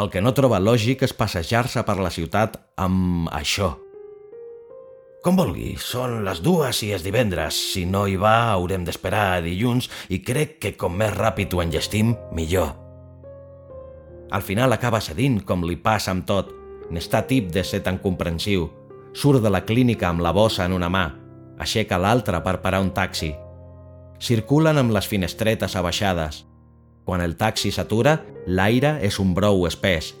El 0.00 0.08
que 0.08 0.20
no 0.20 0.32
troba 0.32 0.60
lògic 0.60 1.02
és 1.04 1.16
passejar-se 1.16 1.82
per 1.84 1.98
la 2.00 2.12
ciutat 2.12 2.56
amb 2.80 3.28
això, 3.36 3.74
com 5.20 5.36
vulgui, 5.36 5.74
són 5.76 6.22
les 6.24 6.38
dues 6.40 6.78
i 6.86 6.94
és 6.96 7.02
divendres. 7.04 7.56
Si 7.74 7.84
no 7.84 8.06
hi 8.08 8.16
va, 8.20 8.52
haurem 8.54 8.86
d'esperar 8.86 9.24
a 9.34 9.40
dilluns 9.44 9.90
i 10.08 10.22
crec 10.24 10.56
que 10.62 10.72
com 10.80 10.96
més 10.96 11.12
ràpid 11.12 11.52
ho 11.52 11.60
engestim, 11.60 12.14
millor. 12.32 12.70
Al 14.30 14.46
final 14.46 14.72
acaba 14.72 15.02
cedint, 15.04 15.40
com 15.44 15.66
li 15.66 15.76
passa 15.76 16.14
amb 16.14 16.24
tot. 16.24 16.54
N'està 16.90 17.24
tip 17.28 17.50
de 17.52 17.64
ser 17.66 17.82
tan 17.84 17.98
comprensiu. 18.00 18.70
Surt 19.12 19.42
de 19.44 19.50
la 19.52 19.64
clínica 19.66 20.08
amb 20.08 20.24
la 20.24 20.32
bossa 20.32 20.64
en 20.64 20.72
una 20.72 20.88
mà. 20.88 21.04
Aixeca 21.60 21.98
l'altra 21.98 22.40
per 22.46 22.60
parar 22.62 22.80
un 22.80 22.94
taxi. 22.96 23.34
Circulen 24.20 24.80
amb 24.80 24.94
les 24.94 25.08
finestretes 25.10 25.76
abaixades. 25.76 26.44
Quan 27.04 27.20
el 27.20 27.36
taxi 27.36 27.74
s'atura, 27.74 28.20
l'aire 28.46 28.96
és 29.04 29.18
un 29.20 29.34
brou 29.34 29.66
espès 29.68 30.14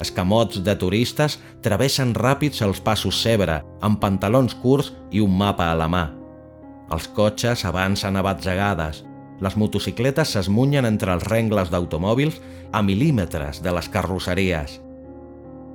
Escamots 0.00 0.62
de 0.64 0.74
turistes 0.80 1.36
travessen 1.60 2.14
ràpids 2.16 2.62
els 2.64 2.80
passos 2.80 3.18
cebre, 3.20 3.58
amb 3.84 4.00
pantalons 4.00 4.54
curts 4.62 4.94
i 5.12 5.20
un 5.20 5.34
mapa 5.36 5.68
a 5.68 5.76
la 5.76 5.88
mà. 5.92 6.06
Els 6.90 7.06
cotxes 7.14 7.66
avancen 7.68 8.16
a 8.16 8.22
batzegades. 8.24 9.04
Les 9.40 9.56
motocicletes 9.56 10.32
s'esmunyen 10.34 10.88
entre 10.88 11.12
els 11.12 11.26
rengles 11.28 11.70
d'automòbils 11.72 12.40
a 12.72 12.82
mil·límetres 12.84 13.60
de 13.64 13.74
les 13.76 13.88
carrosseries. 13.92 14.80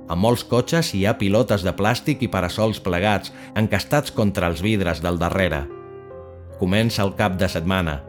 A 0.06 0.14
molts 0.14 0.44
cotxes 0.46 0.92
hi 0.94 1.04
ha 1.06 1.16
pilotes 1.18 1.64
de 1.66 1.74
plàstic 1.74 2.22
i 2.22 2.30
parasols 2.30 2.78
plegats, 2.82 3.32
encastats 3.58 4.14
contra 4.14 4.50
els 4.50 4.62
vidres 4.62 5.02
del 5.02 5.18
darrere. 5.18 5.64
Comença 6.60 7.02
el 7.02 7.14
cap 7.18 7.38
de 7.38 7.48
setmana. 7.50 8.00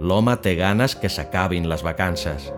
L'home 0.00 0.36
té 0.44 0.56
ganes 0.56 0.96
que 0.96 1.12
s'acabin 1.12 1.68
les 1.68 1.84
vacances. 1.84 2.48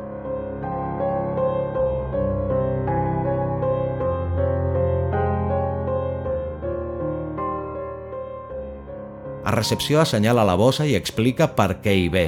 A 9.46 9.52
recepció 9.54 10.00
assenyala 10.00 10.42
la 10.42 10.56
bossa 10.58 10.88
i 10.90 10.96
explica 10.98 11.46
per 11.54 11.76
què 11.78 11.92
hi 11.94 12.08
ve. 12.10 12.26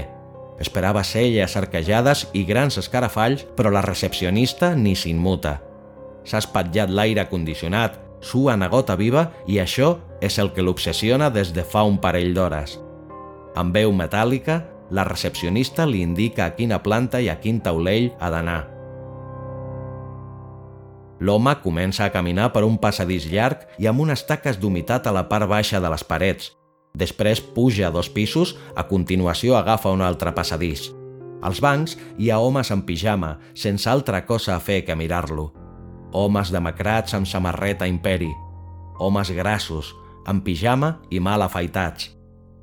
Esperava 0.63 1.03
celles 1.03 1.57
arquejades 1.59 2.29
i 2.33 2.45
grans 2.47 2.79
escarafalls, 2.79 3.43
però 3.59 3.73
la 3.75 3.83
recepcionista 3.83 4.71
ni 4.79 4.95
s'inmuta. 4.95 5.57
S'ha 6.23 6.39
espatllat 6.39 6.93
l'aire 6.95 7.25
condicionat, 7.27 7.97
sua 8.21 8.55
a 8.55 8.69
gota 8.69 8.95
viva 8.95 9.33
i 9.47 9.59
això 9.59 9.97
és 10.23 10.39
el 10.39 10.53
que 10.55 10.63
l'obsessiona 10.63 11.31
des 11.31 11.51
de 11.55 11.65
fa 11.65 11.83
un 11.83 11.99
parell 11.99 12.35
d'hores. 12.35 12.79
Amb 13.57 13.75
veu 13.75 13.91
metàl·lica, 13.91 14.63
la 14.91 15.03
recepcionista 15.05 15.87
li 15.87 16.03
indica 16.03 16.47
a 16.47 16.55
quina 16.55 16.79
planta 16.83 17.21
i 17.21 17.29
a 17.29 17.41
quin 17.43 17.59
taulell 17.61 18.13
ha 18.21 18.31
d'anar. 18.31 18.61
L'home 21.19 21.57
comença 21.65 22.05
a 22.05 22.13
caminar 22.15 22.53
per 22.55 22.63
un 22.63 22.79
passadís 22.79 23.27
llarg 23.27 23.67
i 23.79 23.91
amb 23.91 24.07
unes 24.07 24.23
taques 24.23 24.63
d'humitat 24.63 25.11
a 25.11 25.13
la 25.13 25.27
part 25.29 25.51
baixa 25.51 25.83
de 25.83 25.91
les 25.91 26.05
parets, 26.07 26.53
Després 26.99 27.41
puja 27.41 27.93
dos 27.95 28.09
pisos, 28.11 28.57
a 28.75 28.89
continuació 28.91 29.55
agafa 29.57 29.93
un 29.95 30.03
altre 30.03 30.33
passadís. 30.35 30.89
Als 31.39 31.61
bancs 31.63 31.95
hi 32.19 32.33
ha 32.33 32.41
homes 32.43 32.73
en 32.75 32.83
pijama, 32.83 33.37
sense 33.55 33.87
altra 33.87 34.25
cosa 34.27 34.57
a 34.57 34.61
fer 34.61 34.83
que 34.85 34.97
mirar-lo. 34.99 35.53
Homes 36.11 36.51
demacrats 36.51 37.15
amb 37.15 37.31
samarreta 37.31 37.87
imperi. 37.87 38.33
Homes 38.99 39.31
grassos, 39.31 39.95
amb 40.27 40.43
pijama 40.43 40.97
i 41.11 41.23
mal 41.23 41.45
afaitats. 41.47 42.11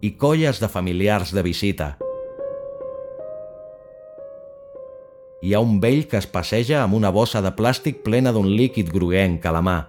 I 0.04 0.18
colles 0.20 0.60
de 0.60 0.68
familiars 0.68 1.32
de 1.32 1.46
visita. 1.46 1.96
Hi 5.46 5.54
ha 5.54 5.64
un 5.64 5.80
vell 5.80 6.08
que 6.12 6.20
es 6.20 6.28
passeja 6.28 6.82
amb 6.84 6.98
una 6.98 7.14
bossa 7.14 7.40
de 7.40 7.56
plàstic 7.56 8.04
plena 8.04 8.36
d'un 8.36 8.50
líquid 8.52 8.92
groguenc 8.92 9.46
a 9.46 9.56
la 9.56 9.64
mà. 9.64 9.82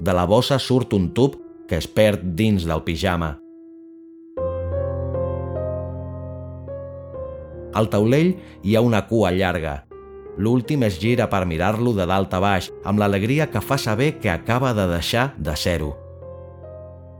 De 0.00 0.12
la 0.12 0.26
bossa 0.28 0.58
surt 0.60 0.92
un 0.92 1.14
tub 1.16 1.40
que 1.68 1.78
es 1.80 1.88
perd 1.88 2.34
dins 2.36 2.66
del 2.68 2.82
pijama. 2.84 3.38
Al 7.74 7.88
taulell 7.90 8.34
hi 8.62 8.76
ha 8.76 8.82
una 8.82 9.06
cua 9.06 9.30
llarga. 9.32 9.84
L'últim 10.40 10.82
es 10.86 10.98
gira 11.00 11.28
per 11.30 11.44
mirar-lo 11.46 11.92
de 11.94 12.06
dalt 12.08 12.32
a 12.34 12.40
baix, 12.40 12.70
amb 12.84 12.98
l'alegria 12.98 13.50
que 13.50 13.60
fa 13.60 13.78
saber 13.78 14.18
que 14.20 14.30
acaba 14.30 14.72
de 14.74 14.86
deixar 14.88 15.34
de 15.38 15.56
ser-ho. 15.56 15.94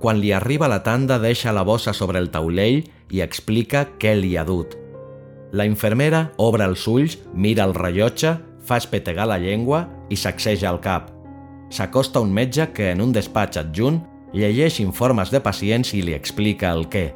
Quan 0.00 0.21
li 0.21 0.33
arriba 0.33 0.69
la 0.69 0.83
tanda 0.83 1.19
deixa 1.21 1.52
la 1.52 1.62
bossa 1.62 1.92
sobre 1.92 2.19
el 2.19 2.30
taulell 2.33 2.87
i 3.12 3.21
explica 3.21 3.85
què 4.00 4.14
li 4.16 4.37
ha 4.37 4.47
dut. 4.49 4.78
La 5.52 5.66
infermera 5.66 6.30
obre 6.38 6.64
els 6.64 6.87
ulls, 6.88 7.19
mira 7.35 7.66
el 7.66 7.75
rellotge, 7.75 8.38
fa 8.64 8.78
espetegar 8.80 9.26
la 9.28 9.38
llengua 9.38 9.85
i 10.09 10.16
sacseja 10.16 10.71
el 10.71 10.80
cap. 10.80 11.11
S'acosta 11.71 12.23
un 12.23 12.33
metge 12.33 12.71
que 12.73 12.90
en 12.95 13.02
un 13.02 13.12
despatx 13.12 13.61
adjunt 13.61 14.00
llegeix 14.33 14.80
informes 14.80 15.30
de 15.30 15.42
pacients 15.42 15.92
i 15.95 16.02
li 16.07 16.14
explica 16.14 16.71
el 16.73 16.87
què. 16.88 17.11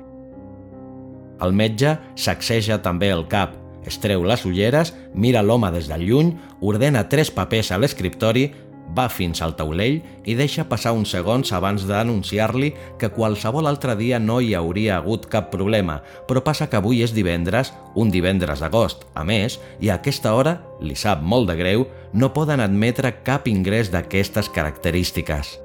El 1.43 1.55
metge 1.57 1.97
sacseja 2.15 2.81
també 2.83 3.11
el 3.11 3.27
cap, 3.29 3.57
es 3.85 3.99
treu 4.01 4.25
les 4.25 4.45
ulleres, 4.49 4.95
mira 5.15 5.43
l'home 5.43 5.71
des 5.75 5.89
del 5.91 6.07
lluny, 6.09 6.35
ordena 6.61 7.09
tres 7.09 7.31
papers 7.31 7.71
a 7.73 7.79
l'escriptori, 7.79 8.51
va 8.95 9.07
fins 9.09 9.41
al 9.43 9.55
taulell 9.57 10.01
i 10.29 10.35
deixa 10.37 10.67
passar 10.69 10.93
uns 10.95 11.11
segons 11.15 11.51
abans 11.57 11.87
d'anunciar-li 11.89 12.71
que 13.01 13.11
qualsevol 13.15 13.67
altre 13.67 13.97
dia 13.97 14.21
no 14.21 14.41
hi 14.41 14.53
hauria 14.55 14.99
hagut 14.99 15.27
cap 15.33 15.51
problema, 15.53 16.01
però 16.29 16.43
passa 16.45 16.69
que 16.69 16.79
avui 16.79 17.03
és 17.03 17.15
divendres, 17.17 17.73
un 17.95 18.13
divendres 18.13 18.61
d'agost, 18.61 19.07
a 19.15 19.25
més, 19.25 19.59
i 19.81 19.91
a 19.91 19.99
aquesta 19.99 20.35
hora, 20.37 20.59
li 20.81 20.97
sap 20.97 21.23
molt 21.23 21.51
de 21.51 21.59
greu, 21.59 21.89
no 22.13 22.33
poden 22.37 22.61
admetre 22.61 23.17
cap 23.25 23.49
ingrés 23.49 23.91
d'aquestes 23.91 24.53
característiques. 24.53 25.59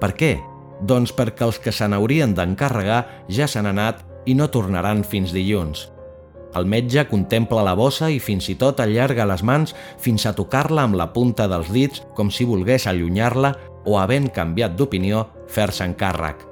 Per 0.00 0.14
què? 0.14 0.34
Doncs 0.80 1.14
perquè 1.14 1.46
els 1.46 1.60
que 1.62 1.72
se 1.72 1.86
n'haurien 1.88 2.34
d'encarregar 2.34 3.04
ja 3.30 3.46
s'han 3.50 3.70
anat 3.70 4.02
i 4.26 4.34
no 4.34 4.48
tornaran 4.50 5.04
fins 5.04 5.32
dilluns. 5.34 5.88
El 6.54 6.68
metge 6.70 7.02
contempla 7.10 7.64
la 7.66 7.74
bossa 7.74 8.08
i 8.14 8.20
fins 8.22 8.46
i 8.52 8.54
tot 8.54 8.78
allarga 8.80 9.26
les 9.26 9.42
mans 9.42 9.74
fins 9.98 10.26
a 10.26 10.34
tocar-la 10.38 10.84
amb 10.86 10.94
la 10.94 11.08
punta 11.12 11.48
dels 11.50 11.70
dits 11.74 12.04
com 12.14 12.30
si 12.30 12.46
volgués 12.46 12.86
allunyar-la 12.86 13.54
o, 13.84 13.98
havent 13.98 14.30
canviat 14.32 14.78
d'opinió, 14.78 15.26
fer-se'n 15.50 15.96
càrrec. 15.98 16.46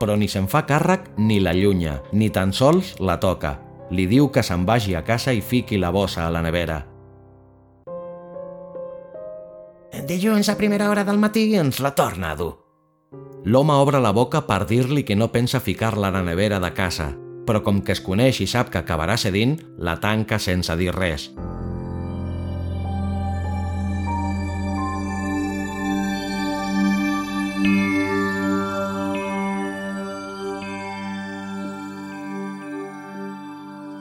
Però 0.00 0.16
ni 0.16 0.28
se'n 0.28 0.48
fa 0.48 0.64
càrrec 0.68 1.12
ni 1.20 1.38
l'allunya, 1.40 2.00
ni 2.12 2.30
tan 2.32 2.52
sols 2.52 2.96
la 3.00 3.20
toca. 3.20 3.56
Li 3.92 4.08
diu 4.10 4.32
que 4.32 4.42
se'n 4.42 4.66
vagi 4.66 4.96
a 4.96 5.04
casa 5.06 5.32
i 5.32 5.44
fiqui 5.44 5.78
la 5.78 5.92
bossa 5.94 6.26
a 6.26 6.32
la 6.32 6.42
nevera. 6.42 6.82
Dilluns 10.06 10.48
a 10.48 10.56
primera 10.56 10.90
hora 10.90 11.04
del 11.04 11.18
matí 11.18 11.52
ens 11.56 11.80
la 11.80 11.94
torna 11.94 12.32
a 12.32 12.36
dur. 12.36 12.65
L'home 13.46 13.76
obre 13.78 14.00
la 14.02 14.10
boca 14.10 14.40
per 14.42 14.64
dir-li 14.66 15.04
que 15.06 15.14
no 15.14 15.28
pensa 15.30 15.60
ficar-la 15.62 16.08
a 16.08 16.14
la 16.16 16.22
nevera 16.26 16.58
de 16.58 16.72
casa, 16.74 17.12
però 17.46 17.60
com 17.62 17.78
que 17.78 17.94
es 17.94 18.00
coneix 18.02 18.40
i 18.42 18.46
sap 18.50 18.72
que 18.74 18.80
acabarà 18.80 19.14
cedint, 19.14 19.54
la 19.78 19.94
tanca 20.02 20.40
sense 20.42 20.74
dir 20.74 20.90
res. 20.90 21.28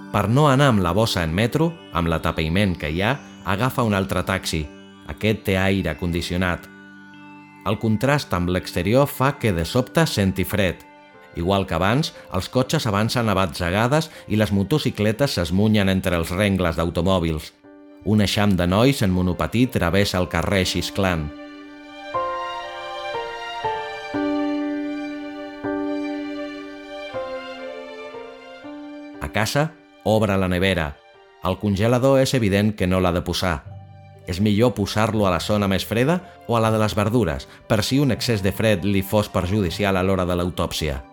Per 0.10 0.26
no 0.34 0.50
anar 0.50 0.74
amb 0.74 0.82
la 0.82 0.98
bossa 0.98 1.22
en 1.22 1.38
metro, 1.38 1.70
amb 1.94 2.10
l'atapeïment 2.10 2.80
que 2.82 2.90
hi 2.90 3.04
ha, 3.06 3.18
agafa 3.46 3.86
un 3.86 3.94
altre 3.94 4.26
taxi. 4.26 4.66
Aquest 5.06 5.46
té 5.46 5.62
aire 5.62 5.94
condicionat. 6.02 6.72
El 7.66 7.80
contrast 7.82 8.34
amb 8.34 8.52
l'exterior 8.54 9.08
fa 9.10 9.36
que 9.40 9.54
de 9.54 9.66
sobte 9.66 10.06
senti 10.06 10.44
fred– 10.46 10.84
Igual 11.36 11.68
que 11.68 11.76
abans, 11.76 12.14
els 12.34 12.48
cotxes 12.50 12.88
avancen 12.88 13.30
a 13.30 13.36
batzegades 13.36 14.10
i 14.32 14.40
les 14.40 14.54
motocicletes 14.56 15.36
s'esmunyen 15.36 15.92
entre 15.92 16.16
els 16.16 16.32
rengles 16.32 16.80
d'automòbils. 16.80 17.52
Un 18.06 18.24
eixam 18.24 18.56
de 18.56 18.68
nois 18.70 19.02
en 19.04 19.12
monopatí 19.12 19.66
travessa 19.68 20.22
el 20.22 20.30
carrer 20.32 20.64
xisclant. 20.70 21.28
A 29.20 29.32
casa, 29.36 29.72
obre 30.06 30.38
la 30.40 30.48
nevera. 30.48 30.94
El 31.44 31.60
congelador 31.60 32.22
és 32.24 32.34
evident 32.38 32.72
que 32.78 32.88
no 32.88 33.02
l'ha 33.02 33.12
de 33.12 33.26
posar. 33.26 33.75
És 34.28 34.42
millor 34.42 34.74
posar-lo 34.74 35.28
a 35.28 35.34
la 35.34 35.40
zona 35.40 35.68
més 35.70 35.86
freda 35.86 36.22
o 36.48 36.58
a 36.58 36.64
la 36.64 36.72
de 36.74 36.80
les 36.82 36.96
verdures, 36.98 37.48
per 37.68 37.84
si 37.84 38.00
un 38.00 38.12
excés 38.12 38.42
de 38.42 38.52
fred 38.52 38.86
li 38.86 39.04
fos 39.06 39.30
perjudicial 39.30 39.98
a 39.98 40.04
l'hora 40.04 40.26
de 40.26 40.40
l'autòpsia 40.40 41.04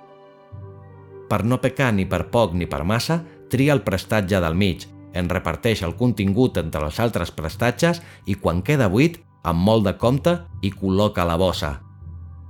per 1.33 1.47
no 1.49 1.63
pecar 1.65 1.95
ni 1.97 2.05
per 2.05 2.27
poc 2.29 2.53
ni 2.53 2.67
per 2.69 2.83
massa, 2.85 3.23
tria 3.49 3.73
el 3.73 3.81
prestatge 3.87 4.37
del 4.45 4.53
mig, 4.53 4.83
en 5.17 5.31
reparteix 5.33 5.81
el 5.87 5.95
contingut 5.97 6.59
entre 6.61 6.85
els 6.85 6.99
altres 7.01 7.33
prestatges 7.33 8.03
i 8.29 8.37
quan 8.37 8.61
queda 8.61 8.91
buit, 8.93 9.17
amb 9.49 9.65
molt 9.65 9.89
de 9.89 9.95
compte, 9.97 10.35
hi 10.61 10.75
col·loca 10.77 11.25
la 11.25 11.39
bossa. 11.41 11.73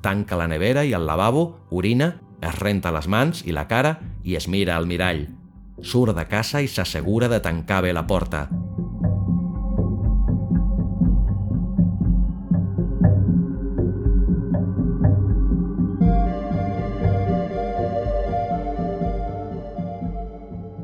Tanca 0.03 0.35
la 0.35 0.48
nevera 0.51 0.83
i 0.83 0.96
el 0.98 1.07
lavabo, 1.07 1.44
orina, 1.70 2.16
es 2.42 2.59
renta 2.59 2.90
les 2.90 3.07
mans 3.07 3.44
i 3.46 3.55
la 3.55 3.68
cara 3.70 4.01
i 4.27 4.35
es 4.35 4.51
mira 4.51 4.75
al 4.75 4.90
mirall. 4.90 5.29
Surt 5.79 6.18
de 6.18 6.27
casa 6.27 6.59
i 6.59 6.66
s'assegura 6.66 7.31
de 7.31 7.38
tancar 7.38 7.85
bé 7.87 7.94
la 7.94 8.09
porta. 8.11 8.48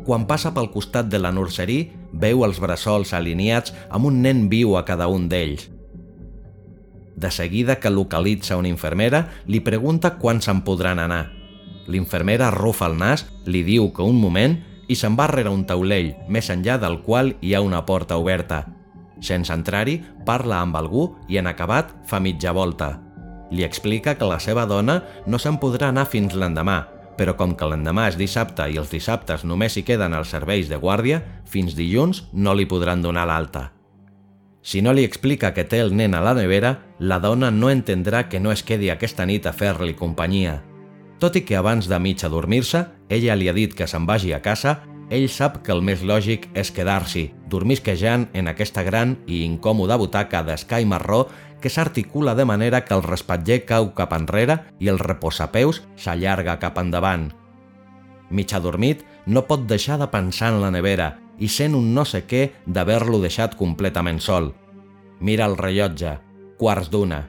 Quan 0.08 0.22
passa 0.24 0.54
pel 0.56 0.70
costat 0.72 1.10
de 1.12 1.18
la 1.20 1.28
nurserí, 1.36 1.82
veu 2.16 2.40
els 2.46 2.56
bressols 2.64 3.10
alineats 3.12 3.74
amb 3.92 4.08
un 4.08 4.22
nen 4.24 4.46
viu 4.48 4.78
a 4.78 4.86
cada 4.88 5.04
un 5.12 5.26
d'ells. 5.28 5.66
De 7.12 7.28
seguida 7.34 7.76
que 7.76 7.92
localitza 7.92 8.56
una 8.56 8.70
infermera, 8.72 9.26
li 9.44 9.60
pregunta 9.60 10.14
quan 10.16 10.40
se'n 10.40 10.64
podran 10.64 11.02
anar. 11.04 11.26
L'infermera 11.92 12.48
arrufa 12.48 12.88
el 12.88 12.96
nas, 12.96 13.26
li 13.44 13.60
diu 13.68 13.92
que 13.92 14.00
un 14.00 14.16
moment 14.16 14.56
i 14.88 14.96
se'n 14.96 15.12
va 15.18 15.28
rere 15.28 15.52
un 15.52 15.66
taulell, 15.68 16.14
més 16.24 16.48
enllà 16.48 16.80
del 16.80 17.02
qual 17.04 17.34
hi 17.44 17.52
ha 17.52 17.60
una 17.60 17.84
porta 17.84 18.16
oberta. 18.16 18.64
Sense 19.20 19.52
entrar-hi, 19.52 20.00
parla 20.24 20.62
amb 20.64 20.80
algú 20.80 21.10
i 21.28 21.36
en 21.36 21.52
acabat 21.52 21.92
fa 22.08 22.16
mitja 22.16 22.56
volta. 22.56 22.94
Li 23.52 23.60
explica 23.60 24.16
que 24.16 24.24
la 24.24 24.40
seva 24.40 24.64
dona 24.64 25.02
no 25.26 25.36
se'n 25.36 25.60
podrà 25.60 25.92
anar 25.92 26.08
fins 26.08 26.32
l'endemà, 26.32 26.86
però 27.18 27.34
com 27.36 27.56
que 27.58 27.66
l'endemà 27.66 28.06
és 28.12 28.16
dissabte 28.16 28.68
i 28.70 28.78
els 28.80 28.92
dissabtes 28.94 29.44
només 29.44 29.76
hi 29.76 29.82
queden 29.82 30.14
els 30.14 30.30
serveis 30.32 30.70
de 30.70 30.78
guàrdia, 30.78 31.20
fins 31.44 31.74
dilluns 31.76 32.24
no 32.32 32.54
li 32.54 32.68
podran 32.70 33.02
donar 33.02 33.26
l'alta. 33.28 33.72
Si 34.62 34.82
no 34.82 34.92
li 34.92 35.04
explica 35.06 35.52
que 35.54 35.64
té 35.64 35.80
el 35.80 35.94
nen 35.96 36.14
a 36.14 36.22
la 36.22 36.34
nevera, 36.36 36.74
la 36.98 37.18
dona 37.22 37.50
no 37.50 37.70
entendrà 37.70 38.26
que 38.28 38.40
no 38.40 38.52
es 38.52 38.62
quedi 38.62 38.90
aquesta 38.92 39.26
nit 39.26 39.46
a 39.46 39.54
fer-li 39.56 39.94
companyia. 39.96 40.58
Tot 41.18 41.36
i 41.38 41.42
que 41.42 41.56
abans 41.58 41.88
de 41.90 41.98
mig 41.98 42.22
adormir-se, 42.24 42.84
ella 43.08 43.34
li 43.34 43.48
ha 43.48 43.54
dit 43.56 43.74
que 43.74 43.86
se'n 43.90 44.06
vagi 44.06 44.34
a 44.34 44.42
casa, 44.44 44.78
ell 45.10 45.28
sap 45.32 45.62
que 45.64 45.72
el 45.72 45.80
més 45.84 46.02
lògic 46.04 46.48
és 46.58 46.70
quedar-s'hi, 46.74 47.28
dormisquejant 47.48 48.28
en 48.36 48.50
aquesta 48.50 48.84
gran 48.84 49.16
i 49.26 49.42
incòmoda 49.46 49.96
butaca 50.00 50.42
d'escai 50.44 50.84
marró 50.84 51.26
que 51.60 51.72
s'articula 51.72 52.34
de 52.38 52.44
manera 52.44 52.84
que 52.84 52.94
el 52.94 53.02
respatller 53.02 53.64
cau 53.66 53.92
cap 53.94 54.12
enrere 54.14 54.60
i 54.78 54.90
el 54.92 55.00
reposapeus 55.00 55.82
s'allarga 55.96 56.58
cap 56.60 56.78
endavant. 56.78 57.30
Mig 58.30 58.52
adormit, 58.54 59.02
no 59.26 59.46
pot 59.48 59.64
deixar 59.66 59.98
de 59.98 60.10
pensar 60.12 60.52
en 60.52 60.60
la 60.62 60.70
nevera 60.70 61.16
i 61.38 61.48
sent 61.48 61.74
un 61.78 61.94
no 61.94 62.04
sé 62.04 62.24
què 62.28 62.48
d'haver-lo 62.66 63.22
deixat 63.22 63.56
completament 63.56 64.20
sol. 64.20 64.52
Mira 65.20 65.48
el 65.48 65.56
rellotge, 65.56 66.18
quarts 66.58 66.90
d'una. 66.92 67.24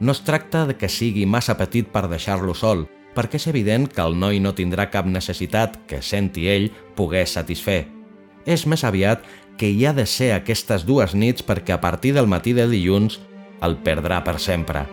No 0.00 0.12
es 0.12 0.22
tracta 0.24 0.64
de 0.66 0.76
que 0.78 0.88
sigui 0.88 1.26
massa 1.26 1.56
petit 1.58 1.90
per 1.92 2.06
deixar-lo 2.08 2.54
sol, 2.54 2.86
perquè 3.14 3.40
és 3.40 3.48
evident 3.50 3.88
que 3.90 4.04
el 4.04 4.16
noi 4.18 4.40
no 4.40 4.54
tindrà 4.54 4.88
cap 4.90 5.06
necessitat 5.06 5.80
que 5.90 6.02
senti 6.02 6.46
ell 6.48 6.70
pogués 6.96 7.34
satisfer. 7.38 7.84
És 8.46 8.66
més 8.66 8.84
aviat 8.84 9.26
que 9.60 9.68
hi 9.68 9.84
ha 9.84 9.92
de 9.92 10.06
ser 10.08 10.32
aquestes 10.32 10.86
dues 10.88 11.12
nits 11.14 11.44
perquè 11.44 11.74
a 11.76 11.82
partir 11.82 12.14
del 12.16 12.30
matí 12.30 12.54
de 12.56 12.68
dilluns 12.70 13.20
el 13.60 13.76
perdrà 13.84 14.22
per 14.24 14.38
sempre. 14.40 14.86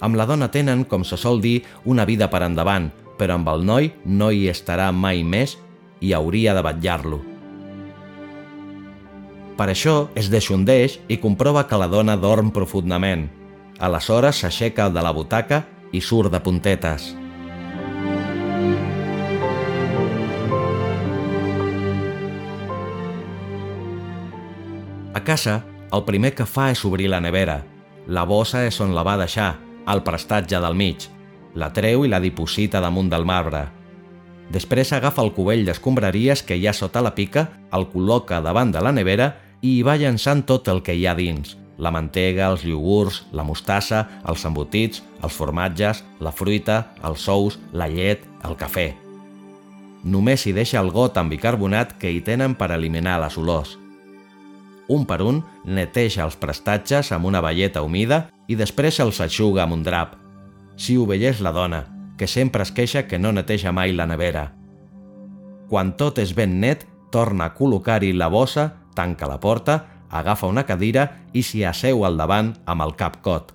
Amb 0.00 0.16
la 0.16 0.24
dona 0.24 0.48
tenen, 0.48 0.86
com 0.88 1.04
se 1.04 1.18
sol 1.20 1.42
dir, 1.44 1.60
una 1.84 2.06
vida 2.08 2.30
per 2.32 2.40
endavant, 2.46 2.88
però 3.20 3.36
amb 3.36 3.50
el 3.52 3.66
noi 3.68 3.90
no 4.06 4.30
hi 4.32 4.46
estarà 4.48 4.88
mai 4.96 5.20
més 5.24 5.58
i 6.00 6.14
hauria 6.16 6.56
de 6.56 6.64
batllar-lo. 6.64 7.29
Per 9.60 9.66
això 9.68 10.08
es 10.16 10.30
deixondeix 10.32 10.94
i 11.12 11.18
comprova 11.20 11.66
que 11.68 11.76
la 11.76 11.84
dona 11.92 12.14
dorm 12.16 12.48
profundament. 12.48 13.26
Aleshores 13.76 14.38
s'aixeca 14.40 14.86
de 14.88 15.02
la 15.04 15.10
butaca 15.12 15.58
i 15.92 16.00
surt 16.00 16.32
de 16.32 16.38
puntetes. 16.40 17.10
A 25.12 25.20
casa, 25.20 25.58
el 25.92 26.06
primer 26.08 26.30
que 26.38 26.46
fa 26.48 26.70
és 26.72 26.80
obrir 26.88 27.10
la 27.12 27.20
nevera. 27.20 27.58
La 28.08 28.24
bossa 28.24 28.64
és 28.64 28.80
on 28.80 28.96
la 28.96 29.04
va 29.04 29.18
deixar, 29.20 29.50
al 29.84 30.00
prestatge 30.08 30.56
del 30.56 30.80
mig. 30.80 31.04
La 31.52 31.68
treu 31.68 32.06
i 32.08 32.14
la 32.14 32.22
diposita 32.24 32.80
damunt 32.80 33.12
del 33.12 33.28
marbre. 33.28 33.66
Després 34.48 34.96
agafa 34.96 35.20
el 35.20 35.34
cubell 35.36 35.68
d'escombraries 35.68 36.46
que 36.48 36.56
hi 36.56 36.64
ha 36.66 36.72
sota 36.72 37.04
la 37.04 37.12
pica, 37.12 37.46
el 37.76 37.90
col·loca 37.92 38.40
davant 38.40 38.72
de 38.72 38.80
la 38.80 38.96
nevera 38.96 39.30
i 39.62 39.76
hi 39.76 39.82
va 39.86 39.98
llançant 40.00 40.44
tot 40.46 40.68
el 40.68 40.82
que 40.82 40.94
hi 40.96 41.06
ha 41.06 41.16
dins. 41.18 41.56
La 41.80 41.90
mantega, 41.90 42.50
els 42.52 42.64
iogurts, 42.68 43.22
la 43.32 43.44
mostassa, 43.44 44.06
els 44.28 44.44
embotits, 44.44 45.02
els 45.24 45.36
formatges, 45.36 46.04
la 46.20 46.32
fruita, 46.32 46.80
els 47.04 47.24
sous, 47.24 47.58
la 47.72 47.88
llet, 47.88 48.26
el 48.44 48.56
cafè. 48.60 48.90
Només 50.04 50.46
hi 50.46 50.56
deixa 50.56 50.80
el 50.80 50.90
got 50.92 51.16
amb 51.20 51.32
bicarbonat 51.32 51.96
que 52.00 52.12
hi 52.12 52.20
tenen 52.24 52.56
per 52.56 52.72
eliminar 52.76 53.20
les 53.20 53.36
olors 53.40 53.76
un 54.90 55.06
per 55.06 55.22
un, 55.22 55.38
neteja 55.64 56.24
els 56.26 56.36
prestatges 56.36 57.12
amb 57.14 57.28
una 57.30 57.40
velleta 57.44 57.84
humida 57.86 58.24
i 58.50 58.56
després 58.58 58.98
els 59.04 59.20
aixuga 59.22 59.62
amb 59.64 59.78
un 59.78 59.86
drap. 59.86 60.16
si 60.80 60.96
ho 60.96 61.04
veiés 61.04 61.42
la 61.44 61.52
dona, 61.52 61.84
que 62.16 62.26
sempre 62.26 62.62
es 62.62 62.70
queixa 62.72 63.02
que 63.06 63.18
no 63.18 63.32
neteja 63.32 63.70
mai 63.70 63.92
la 63.92 64.06
nevera. 64.06 64.54
Quan 65.68 65.92
tot 65.92 66.18
és 66.18 66.32
ben 66.34 66.58
net, 66.60 66.86
torna 67.12 67.44
a 67.44 67.54
col·locar-hi 67.54 68.14
la 68.16 68.28
bossa, 68.32 68.79
tanca 69.00 69.28
la 69.30 69.40
porta, 69.40 69.80
agafa 70.10 70.50
una 70.50 70.66
cadira 70.68 71.08
i 71.32 71.42
s'hi 71.46 71.64
asseu 71.64 72.04
al 72.04 72.20
davant 72.20 72.52
amb 72.68 72.84
el 72.84 72.94
cap 73.00 73.22
cot. 73.24 73.54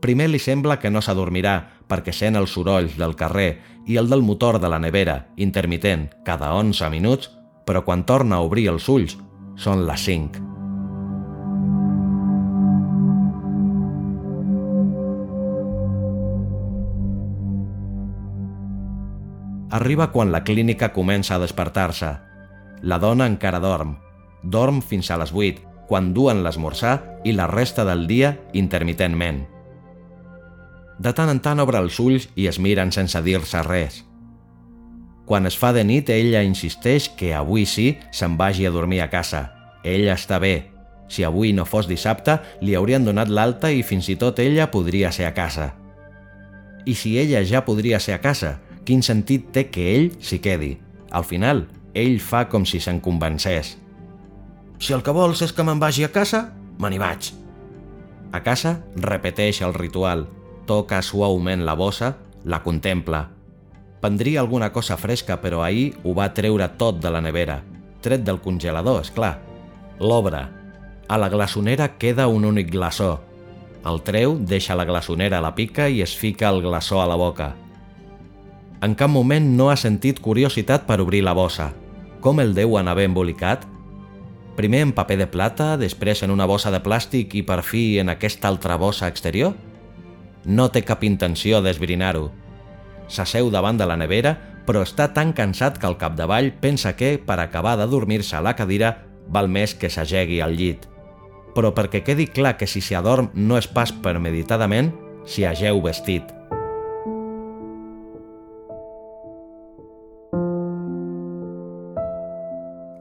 Primer 0.00 0.28
li 0.30 0.40
sembla 0.40 0.78
que 0.80 0.92
no 0.92 1.02
s'adormirà 1.02 1.56
perquè 1.90 2.12
sent 2.14 2.38
els 2.38 2.52
sorolls 2.56 2.96
del 2.98 3.16
carrer 3.18 3.50
i 3.86 3.98
el 4.00 4.08
del 4.10 4.22
motor 4.22 4.60
de 4.62 4.70
la 4.70 4.80
nevera, 4.82 5.26
intermitent, 5.36 6.08
cada 6.24 6.52
11 6.54 6.90
minuts, 6.90 7.30
però 7.66 7.82
quan 7.84 8.04
torna 8.06 8.38
a 8.38 8.46
obrir 8.46 8.68
els 8.72 8.88
ulls 8.88 9.16
són 9.58 9.86
les 9.88 10.06
5. 10.06 10.46
Arriba 19.76 20.12
quan 20.12 20.30
la 20.32 20.44
clínica 20.46 20.92
comença 20.94 21.34
a 21.34 21.42
despertar-se. 21.42 22.14
La 22.82 22.98
dona 23.02 23.26
encara 23.26 23.58
dorm. 23.60 23.96
Dorm 24.42 24.82
fins 24.82 25.10
a 25.10 25.18
les 25.20 25.32
8, 25.32 25.62
quan 25.86 26.12
duen 26.14 26.42
l'esmorzar 26.44 27.20
i 27.24 27.32
la 27.32 27.46
resta 27.46 27.84
del 27.86 28.06
dia 28.10 28.36
intermitentment. 28.52 29.44
De 30.98 31.12
tant 31.12 31.30
en 31.30 31.40
tant 31.44 31.60
obre 31.60 31.80
els 31.82 31.98
ulls 32.00 32.28
i 32.34 32.48
es 32.50 32.58
miren 32.62 32.92
sense 32.92 33.20
dir-se 33.22 33.62
res. 33.66 34.02
Quan 35.26 35.46
es 35.48 35.56
fa 35.58 35.72
de 35.74 35.82
nit, 35.84 36.08
ella 36.10 36.44
insisteix 36.46 37.08
que 37.18 37.32
avui 37.34 37.66
sí 37.66 37.96
se'n 38.14 38.36
vagi 38.38 38.66
a 38.66 38.70
dormir 38.70 39.02
a 39.02 39.10
casa. 39.10 39.50
Ella 39.82 40.14
està 40.14 40.38
bé. 40.38 40.70
Si 41.10 41.24
avui 41.26 41.52
no 41.52 41.66
fos 41.66 41.88
dissabte, 41.90 42.38
li 42.62 42.74
haurien 42.74 43.04
donat 43.04 43.30
l'alta 43.30 43.70
i 43.70 43.82
fins 43.86 44.08
i 44.08 44.16
tot 44.18 44.38
ella 44.42 44.70
podria 44.70 45.12
ser 45.12 45.26
a 45.26 45.34
casa. 45.34 45.74
I 46.86 46.94
si 46.94 47.16
ella 47.18 47.42
ja 47.42 47.64
podria 47.66 47.98
ser 48.00 48.14
a 48.14 48.22
casa, 48.22 48.60
quin 48.86 49.02
sentit 49.02 49.50
té 49.52 49.66
que 49.70 49.88
ell 49.96 50.12
s'hi 50.22 50.38
quedi? 50.42 50.76
Al 51.10 51.26
final, 51.26 51.66
ell 51.94 52.20
fa 52.22 52.46
com 52.50 52.66
si 52.66 52.78
se'n 52.82 53.02
convencés. 53.02 53.74
Si 54.78 54.92
el 54.92 55.02
que 55.02 55.14
vols 55.14 55.42
és 55.42 55.52
que 55.56 55.64
me'n 55.64 55.80
vagi 55.80 56.04
a 56.04 56.12
casa, 56.12 56.50
me 56.78 56.90
n'hi 56.90 57.00
vaig. 57.00 57.30
A 58.32 58.42
casa, 58.44 58.80
repeteix 58.96 59.62
el 59.64 59.74
ritual. 59.74 60.26
Toca 60.66 61.00
suaument 61.02 61.64
la 61.64 61.76
bossa, 61.78 62.16
la 62.44 62.62
contempla. 62.62 63.22
Prendria 64.00 64.40
alguna 64.40 64.72
cosa 64.72 64.96
fresca, 64.96 65.40
però 65.40 65.62
ahir 65.64 65.96
ho 66.04 66.12
va 66.14 66.32
treure 66.34 66.68
tot 66.78 67.00
de 67.00 67.10
la 67.10 67.22
nevera. 67.24 67.62
Tret 68.04 68.26
del 68.26 68.42
congelador, 68.44 69.00
és 69.02 69.10
clar. 69.10 69.38
L'obre. 69.98 70.42
A 71.08 71.16
la 71.18 71.30
glaçonera 71.32 71.94
queda 71.98 72.26
un 72.28 72.44
únic 72.44 72.70
glaçó. 72.70 73.20
El 73.86 74.02
treu, 74.02 74.36
deixa 74.38 74.74
la 74.74 74.84
glaçonera 74.84 75.38
a 75.38 75.44
la 75.44 75.54
pica 75.54 75.88
i 75.88 76.02
es 76.02 76.16
fica 76.18 76.50
el 76.50 76.60
glaçó 76.62 77.00
a 77.00 77.06
la 77.06 77.16
boca. 77.16 77.54
En 78.82 78.94
cap 78.94 79.10
moment 79.10 79.46
no 79.56 79.70
ha 79.70 79.76
sentit 79.80 80.20
curiositat 80.20 80.84
per 80.86 81.00
obrir 81.00 81.22
la 81.24 81.32
bossa. 81.32 81.70
Com 82.20 82.42
el 82.42 82.52
deuen 82.54 82.90
haver 82.90 83.06
embolicat? 83.08 83.64
Primer 84.56 84.80
en 84.80 84.92
paper 84.96 85.18
de 85.20 85.26
plata, 85.28 85.74
després 85.76 86.22
en 86.24 86.32
una 86.32 86.46
bossa 86.48 86.70
de 86.72 86.80
plàstic 86.80 87.34
i 87.36 87.42
per 87.44 87.60
fi 87.60 87.98
en 88.00 88.08
aquesta 88.08 88.48
altra 88.48 88.78
bossa 88.80 89.08
exterior? 89.12 89.52
No 90.48 90.70
té 90.72 90.80
cap 90.80 91.04
intenció 91.04 91.60
d'esbrinar-ho. 91.60 92.30
S'asseu 93.12 93.50
davant 93.52 93.76
de 93.76 93.84
la 93.84 93.98
nevera, 94.00 94.32
però 94.66 94.80
està 94.82 95.10
tan 95.12 95.34
cansat 95.36 95.76
que 95.78 95.86
al 95.86 95.98
capdavall 96.00 96.54
pensa 96.62 96.94
que, 96.96 97.18
per 97.20 97.36
acabar 97.38 97.76
de 97.76 97.86
dormir-se 97.86 98.38
a 98.38 98.42
la 98.42 98.56
cadira, 98.56 98.94
val 99.28 99.52
més 99.52 99.76
que 99.76 99.92
s'agegui 99.92 100.40
al 100.40 100.56
llit. 100.56 100.88
Però 101.52 101.74
perquè 101.76 102.00
quedi 102.06 102.26
clar 102.32 102.56
que 102.56 102.66
si 102.66 102.80
s'hi 102.80 102.96
adorm 102.96 103.28
no 103.34 103.60
és 103.60 103.68
pas 103.68 103.92
premeditadament, 103.92 104.90
s'hi 105.28 105.44
ageu 105.44 105.84
vestit. 105.84 106.35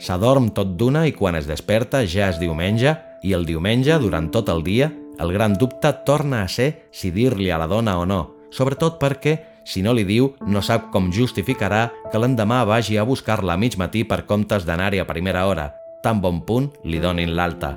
S'adorm 0.06 0.52
tot 0.54 0.76
d'una 0.78 1.08
i 1.10 1.14
quan 1.18 1.34
es 1.34 1.48
desperta 1.50 2.04
ja 2.06 2.28
és 2.30 2.38
diumenge 2.38 2.92
i 3.26 3.32
el 3.34 3.46
diumenge, 3.48 3.96
durant 3.98 4.28
tot 4.30 4.52
el 4.54 4.62
dia, 4.62 4.92
el 5.18 5.32
gran 5.34 5.56
dubte 5.58 5.90
torna 6.06 6.44
a 6.44 6.52
ser 6.52 6.68
si 6.94 7.10
dir-li 7.16 7.50
a 7.50 7.58
la 7.58 7.66
dona 7.66 7.96
o 7.98 8.04
no, 8.06 8.20
sobretot 8.54 9.00
perquè, 9.02 9.34
si 9.66 9.82
no 9.82 9.96
li 9.98 10.06
diu, 10.06 10.30
no 10.46 10.62
sap 10.62 10.92
com 10.94 11.10
justificarà 11.10 11.88
que 12.12 12.22
l'endemà 12.22 12.62
vagi 12.70 13.00
a 13.02 13.08
buscar-la 13.08 13.56
a 13.56 13.58
mig 13.58 13.80
matí 13.82 14.06
per 14.06 14.28
comptes 14.30 14.70
d'anar-hi 14.70 15.02
a 15.02 15.10
primera 15.10 15.48
hora, 15.50 15.72
tan 16.06 16.22
bon 16.22 16.44
punt 16.46 16.70
li 16.86 17.02
donin 17.02 17.34
l'alta. 17.34 17.74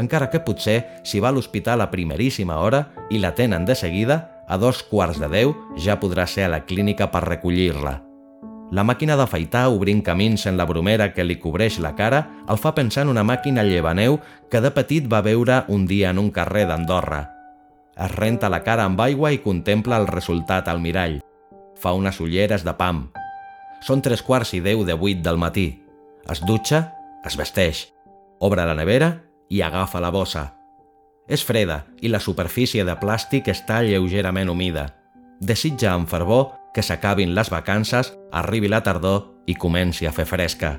Encara 0.00 0.26
que 0.32 0.42
potser, 0.42 0.80
si 1.06 1.22
va 1.22 1.30
a 1.30 1.36
l'hospital 1.38 1.86
a 1.86 1.90
primeríssima 1.94 2.58
hora 2.58 2.88
i 3.14 3.22
la 3.22 3.36
tenen 3.38 3.62
de 3.68 3.78
seguida, 3.78 4.42
a 4.48 4.58
dos 4.58 4.82
quarts 4.82 5.22
de 5.22 5.30
deu 5.30 5.54
ja 5.78 6.00
podrà 6.02 6.26
ser 6.26 6.48
a 6.48 6.54
la 6.56 6.64
clínica 6.66 7.12
per 7.14 7.28
recollir-la. 7.30 8.00
La 8.70 8.84
màquina 8.86 9.16
d'afaitar 9.18 9.64
obrint 9.74 9.98
camins 10.06 10.44
en 10.46 10.54
la 10.58 10.64
bromera 10.66 11.08
que 11.10 11.24
li 11.26 11.40
cobreix 11.42 11.80
la 11.82 11.96
cara 11.98 12.20
el 12.46 12.58
fa 12.62 12.70
pensar 12.76 13.02
en 13.02 13.10
una 13.10 13.24
màquina 13.26 13.64
llevaneu 13.66 14.20
que 14.50 14.60
de 14.62 14.70
petit 14.70 15.08
va 15.10 15.24
veure 15.26 15.64
un 15.68 15.88
dia 15.90 16.12
en 16.14 16.20
un 16.22 16.30
carrer 16.30 16.68
d'Andorra. 16.70 17.24
Es 17.98 18.14
renta 18.14 18.48
la 18.48 18.62
cara 18.62 18.86
amb 18.86 19.00
aigua 19.02 19.32
i 19.34 19.40
contempla 19.42 19.98
el 19.98 20.06
resultat 20.06 20.70
al 20.70 20.78
mirall. 20.80 21.18
Fa 21.74 21.92
unes 21.98 22.20
ulleres 22.22 22.62
de 22.62 22.76
pam. 22.78 23.08
Són 23.82 24.04
tres 24.06 24.22
quarts 24.22 24.54
i 24.54 24.62
deu 24.62 24.84
de 24.86 24.94
vuit 24.94 25.18
del 25.24 25.40
matí. 25.40 25.66
Es 26.30 26.44
dutxa, 26.46 26.84
es 27.26 27.34
vesteix, 27.36 27.88
obre 28.38 28.64
la 28.68 28.76
nevera 28.78 29.16
i 29.50 29.64
agafa 29.66 30.00
la 30.00 30.12
bossa. 30.14 30.46
És 31.26 31.42
freda 31.42 31.82
i 32.02 32.08
la 32.08 32.22
superfície 32.22 32.86
de 32.86 32.94
plàstic 33.02 33.50
està 33.50 33.82
lleugerament 33.82 34.48
humida. 34.48 34.86
Desitja 35.40 35.94
amb 35.96 36.08
fervor 36.08 36.59
que 36.74 36.82
s'acabin 36.82 37.34
les 37.34 37.50
vacances, 37.50 38.14
arribi 38.32 38.68
la 38.68 38.82
tardor 38.86 39.26
i 39.46 39.56
comenci 39.58 40.06
a 40.06 40.12
fer 40.14 40.26
fresca. 40.28 40.78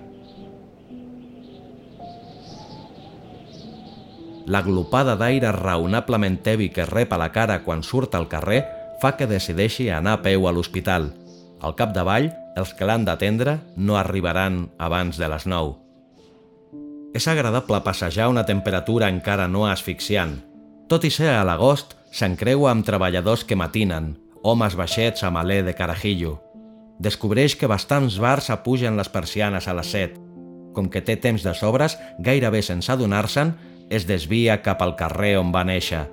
La 4.52 4.64
glopada 4.66 5.16
d'aire 5.16 5.52
raonablement 5.54 6.40
tevi 6.44 6.72
que 6.74 6.88
rep 6.90 7.14
a 7.14 7.20
la 7.22 7.30
cara 7.32 7.62
quan 7.64 7.84
surt 7.84 8.16
al 8.16 8.28
carrer 8.28 8.64
fa 9.02 9.14
que 9.18 9.28
decideixi 9.30 9.90
anar 9.90 10.18
a 10.18 10.22
peu 10.26 10.48
a 10.48 10.54
l'hospital. 10.54 11.12
Al 11.62 11.76
capdavall, 11.78 12.32
els 12.58 12.74
que 12.74 12.88
l'han 12.88 13.06
d'atendre 13.06 13.60
no 13.78 13.98
arribaran 13.98 14.66
abans 14.78 15.18
de 15.22 15.30
les 15.30 15.46
9. 15.46 15.78
És 17.14 17.28
agradable 17.28 17.82
passejar 17.86 18.30
una 18.32 18.46
temperatura 18.48 19.10
encara 19.12 19.48
no 19.48 19.68
asfixiant. 19.68 20.40
Tot 20.88 21.06
i 21.06 21.12
ser 21.14 21.32
a 21.36 21.44
l'agost, 21.48 21.96
s'encreua 22.12 22.72
amb 22.72 22.86
treballadors 22.88 23.46
que 23.48 23.56
matinen, 23.56 24.16
homes 24.44 24.76
baixets 24.76 25.24
amb 25.24 25.40
alè 25.42 25.62
de 25.66 25.74
carajillo. 25.78 26.40
Descobreix 27.02 27.56
que 27.58 27.70
bastants 27.70 28.20
bars 28.22 28.50
apugen 28.54 28.98
les 28.98 29.10
persianes 29.10 29.68
a 29.68 29.76
les 29.78 29.92
set. 29.94 30.18
Com 30.74 30.88
que 30.90 31.02
té 31.02 31.18
temps 31.18 31.44
de 31.44 31.54
sobres, 31.58 31.98
gairebé 32.20 32.62
sense 32.62 32.92
adonar-se'n, 32.94 33.56
es 33.90 34.06
desvia 34.08 34.62
cap 34.64 34.82
al 34.82 34.96
carrer 34.96 35.36
on 35.40 35.52
va 35.52 35.66
néixer. 35.68 36.06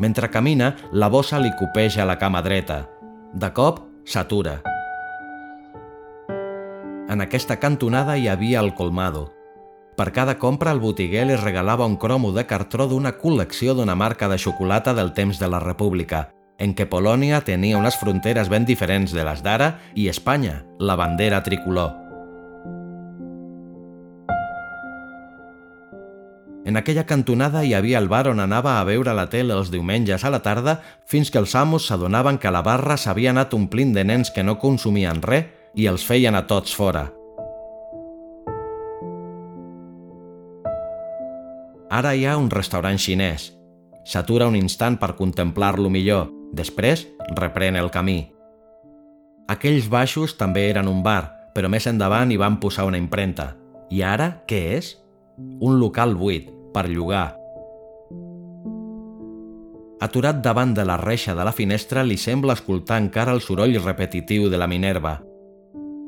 Mentre 0.00 0.30
camina, 0.32 0.74
la 0.92 1.10
bossa 1.12 1.38
li 1.38 1.50
copeja 1.58 2.06
la 2.08 2.16
cama 2.18 2.40
dreta. 2.40 2.86
De 3.36 3.50
cop, 3.52 3.89
s'atura. 4.04 4.60
En 7.10 7.20
aquesta 7.20 7.58
cantonada 7.58 8.16
hi 8.16 8.28
havia 8.28 8.60
el 8.60 8.74
colmado. 8.74 9.32
Per 9.96 10.12
cada 10.16 10.38
compra, 10.38 10.72
el 10.72 10.80
botiguer 10.80 11.26
li 11.26 11.36
regalava 11.36 11.84
un 11.84 11.96
cromo 12.00 12.32
de 12.32 12.46
cartró 12.48 12.86
d'una 12.88 13.18
col·lecció 13.20 13.74
d'una 13.76 13.96
marca 13.98 14.30
de 14.32 14.38
xocolata 14.38 14.94
del 14.94 15.12
temps 15.12 15.38
de 15.38 15.48
la 15.50 15.60
República, 15.60 16.30
en 16.56 16.72
què 16.76 16.86
Polònia 16.88 17.42
tenia 17.44 17.76
unes 17.76 17.98
fronteres 18.00 18.48
ben 18.48 18.64
diferents 18.64 19.12
de 19.12 19.24
les 19.26 19.42
d'ara 19.44 19.74
i 19.94 20.08
Espanya, 20.08 20.62
la 20.78 20.96
bandera 20.96 21.42
tricolor. 21.42 21.99
En 26.70 26.76
aquella 26.76 27.02
cantonada 27.04 27.64
hi 27.66 27.72
havia 27.74 27.98
el 27.98 28.06
bar 28.06 28.28
on 28.30 28.38
anava 28.38 28.76
a 28.78 28.82
veure 28.86 29.10
la 29.18 29.24
tele 29.26 29.56
els 29.58 29.72
diumenges 29.72 30.22
a 30.22 30.30
la 30.30 30.38
tarda 30.44 30.76
fins 31.02 31.32
que 31.34 31.40
els 31.40 31.56
amos 31.58 31.88
s'adonaven 31.88 32.36
que 32.38 32.52
la 32.54 32.60
barra 32.62 32.94
s'havia 32.94 33.32
anat 33.34 33.56
omplint 33.58 33.90
de 33.96 34.04
nens 34.06 34.28
que 34.30 34.44
no 34.46 34.54
consumien 34.62 35.18
res 35.24 35.48
i 35.74 35.88
els 35.90 36.04
feien 36.06 36.38
a 36.38 36.44
tots 36.46 36.76
fora. 36.78 37.08
Ara 41.90 42.14
hi 42.14 42.22
ha 42.22 42.36
un 42.38 42.46
restaurant 42.54 43.02
xinès. 43.02 43.48
S'atura 44.06 44.46
un 44.46 44.54
instant 44.54 45.00
per 45.02 45.16
contemplar-lo 45.18 45.90
millor, 45.90 46.30
després 46.54 47.02
reprèn 47.34 47.80
el 47.82 47.90
camí. 47.90 48.20
Aquells 49.50 49.90
baixos 49.90 50.38
també 50.38 50.68
eren 50.70 50.86
un 50.86 51.02
bar, 51.02 51.50
però 51.50 51.66
més 51.66 51.90
endavant 51.90 52.30
hi 52.30 52.38
van 52.38 52.62
posar 52.62 52.86
una 52.86 53.02
impremta. 53.02 53.56
I 53.90 54.06
ara, 54.06 54.30
què 54.46 54.62
és? 54.78 54.94
Un 55.58 55.80
local 55.82 56.14
buit, 56.14 56.59
per 56.74 56.88
llogar. 56.88 57.40
Aturat 60.00 60.38
davant 60.40 60.72
de 60.72 60.84
la 60.88 60.96
reixa 60.96 61.34
de 61.36 61.44
la 61.44 61.52
finestra, 61.52 62.02
li 62.02 62.16
sembla 62.16 62.54
escoltar 62.56 62.96
encara 63.02 63.34
el 63.36 63.42
soroll 63.44 63.76
repetitiu 63.84 64.48
de 64.48 64.56
la 64.56 64.66
Minerva. 64.66 65.18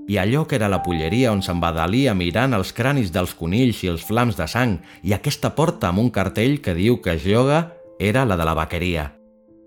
I 0.09 0.17
allò 0.19 0.47
que 0.49 0.57
era 0.57 0.71
la 0.73 0.81
polleria 0.83 1.31
on 1.31 1.43
s'embadalia 1.45 2.15
mirant 2.17 2.57
els 2.57 2.73
cranis 2.73 3.13
dels 3.13 3.37
conills 3.39 3.83
i 3.85 3.93
els 3.93 4.03
flams 4.03 4.39
de 4.41 4.49
sang 4.49 4.79
i 5.05 5.13
aquesta 5.13 5.53
porta 5.55 5.93
amb 5.93 6.01
un 6.03 6.11
cartell 6.11 6.59
que 6.65 6.75
diu 6.75 6.99
que 7.05 7.19
es 7.19 7.29
lloga 7.29 7.77
era 8.01 8.25
la 8.25 8.41
de 8.41 8.49
la 8.49 8.57
vaqueria. 8.57 9.13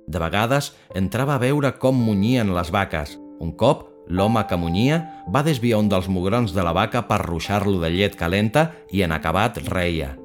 De 0.08 0.19
vegades 0.19 0.73
entrava 0.93 1.38
a 1.38 1.41
veure 1.45 1.75
com 1.77 1.95
munyien 1.95 2.51
les 2.58 2.73
vaques. 2.73 3.15
Un 3.39 3.53
cop, 3.53 3.88
l'home 4.10 4.43
que 4.49 4.58
munyia 4.58 4.99
va 5.29 5.45
desviar 5.45 5.79
un 5.79 5.89
dels 5.89 6.10
mugrons 6.10 6.53
de 6.53 6.65
la 6.65 6.73
vaca 6.73 7.05
per 7.08 7.23
ruixar-lo 7.25 7.79
de 7.79 7.93
llet 7.93 8.17
calenta 8.17 8.71
i 8.91 9.05
en 9.05 9.13
acabat 9.13 9.62
reia. 9.69 10.15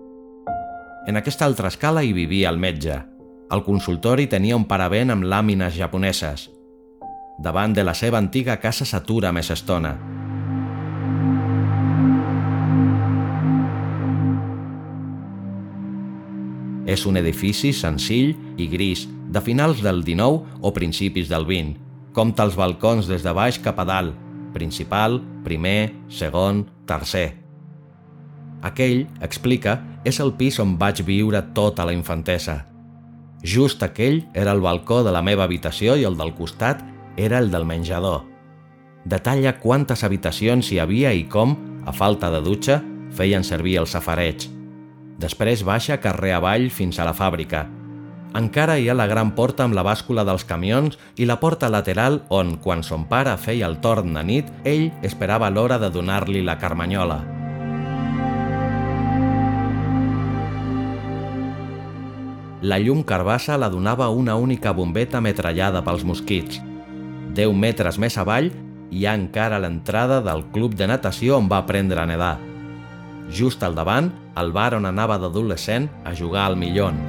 En 1.10 1.16
aquesta 1.18 1.42
altra 1.42 1.66
escala 1.66 2.04
hi 2.06 2.12
vivia 2.14 2.52
el 2.52 2.58
metge, 2.62 2.94
el 3.50 3.64
consultori 3.66 4.28
tenia 4.30 4.54
un 4.54 4.62
paravent 4.70 5.10
amb 5.10 5.24
làmines 5.26 5.74
japoneses. 5.74 6.44
Davant 7.42 7.74
de 7.74 7.82
la 7.82 7.96
seva 7.98 8.20
antiga 8.22 8.54
casa 8.62 8.86
s'atura 8.86 9.32
més 9.34 9.50
estona. 9.50 9.90
És 16.86 17.02
un 17.10 17.18
edifici 17.18 17.74
senzill 17.74 18.36
i 18.54 18.70
gris, 18.70 19.08
de 19.10 19.42
finals 19.42 19.82
del 19.82 20.04
19 20.06 20.62
o 20.62 20.74
principis 20.78 21.26
del 21.26 21.50
20. 21.50 21.74
Compta 22.14 22.46
els 22.46 22.54
balcons 22.54 23.10
des 23.10 23.26
de 23.26 23.34
baix 23.34 23.58
cap 23.58 23.82
a 23.82 23.90
dalt, 23.96 24.14
principal, 24.54 25.18
primer, 25.42 25.90
segon, 26.06 26.68
tercer. 26.86 27.39
Aquell, 28.62 29.06
explica, 29.24 29.78
és 30.04 30.20
el 30.20 30.34
pis 30.36 30.58
on 30.60 30.76
vaig 30.80 31.02
viure 31.06 31.40
tota 31.56 31.86
la 31.88 31.94
infantesa. 31.96 32.64
Just 33.42 33.82
aquell 33.82 34.26
era 34.34 34.52
el 34.52 34.60
balcó 34.60 35.00
de 35.02 35.12
la 35.12 35.22
meva 35.24 35.46
habitació 35.46 35.96
i 35.96 36.04
el 36.04 36.18
del 36.18 36.34
costat 36.36 36.82
era 37.16 37.38
el 37.38 37.50
del 37.50 37.64
menjador. 37.64 38.26
Detalla 39.04 39.56
quantes 39.58 40.04
habitacions 40.04 40.68
hi 40.72 40.78
havia 40.78 41.12
i 41.16 41.24
com, 41.24 41.56
a 41.88 41.92
falta 41.92 42.28
de 42.30 42.42
dutxa, 42.44 42.82
feien 43.16 43.44
servir 43.44 43.78
el 43.80 43.88
safareig. 43.88 44.44
Després 45.20 45.64
baixa 45.64 46.00
carrer 46.00 46.34
avall 46.36 46.68
fins 46.70 47.00
a 47.00 47.08
la 47.08 47.16
fàbrica. 47.16 47.66
Encara 48.36 48.76
hi 48.78 48.86
ha 48.88 48.94
la 48.94 49.08
gran 49.10 49.32
porta 49.34 49.64
amb 49.64 49.74
la 49.74 49.82
bàscula 49.82 50.22
dels 50.28 50.44
camions 50.46 51.00
i 51.16 51.26
la 51.26 51.40
porta 51.40 51.72
lateral 51.72 52.22
on, 52.28 52.58
quan 52.62 52.84
son 52.86 53.08
pare 53.10 53.34
feia 53.40 53.66
el 53.66 53.80
torn 53.80 54.14
de 54.14 54.22
nit, 54.22 54.54
ell 54.64 54.90
esperava 55.02 55.50
l'hora 55.50 55.80
de 55.82 55.90
donar-li 55.90 56.44
la 56.46 56.60
carmanyola. 56.60 57.39
La 62.60 62.76
llum 62.76 63.00
carbassa 63.08 63.56
la 63.56 63.70
donava 63.72 64.10
una 64.12 64.34
única 64.36 64.74
bombeta 64.76 65.20
metrallada 65.24 65.80
pels 65.80 66.02
mosquits. 66.04 66.58
Deu 67.32 67.54
metres 67.56 67.96
més 67.96 68.18
avall 68.20 68.50
hi 68.92 69.06
ha 69.06 69.14
encara 69.16 69.60
l'entrada 69.62 70.18
del 70.20 70.44
club 70.52 70.74
de 70.76 70.90
natació 70.90 71.38
on 71.40 71.48
va 71.48 71.62
aprendre 71.64 72.02
a 72.02 72.04
nedar. 72.10 72.34
Just 73.32 73.64
al 73.64 73.78
davant, 73.78 74.10
el 74.36 74.52
bar 74.52 74.74
on 74.76 74.84
anava 74.84 75.16
d'adolescent 75.22 75.88
a 76.04 76.12
jugar 76.12 76.44
al 76.50 76.58
millón. 76.60 77.00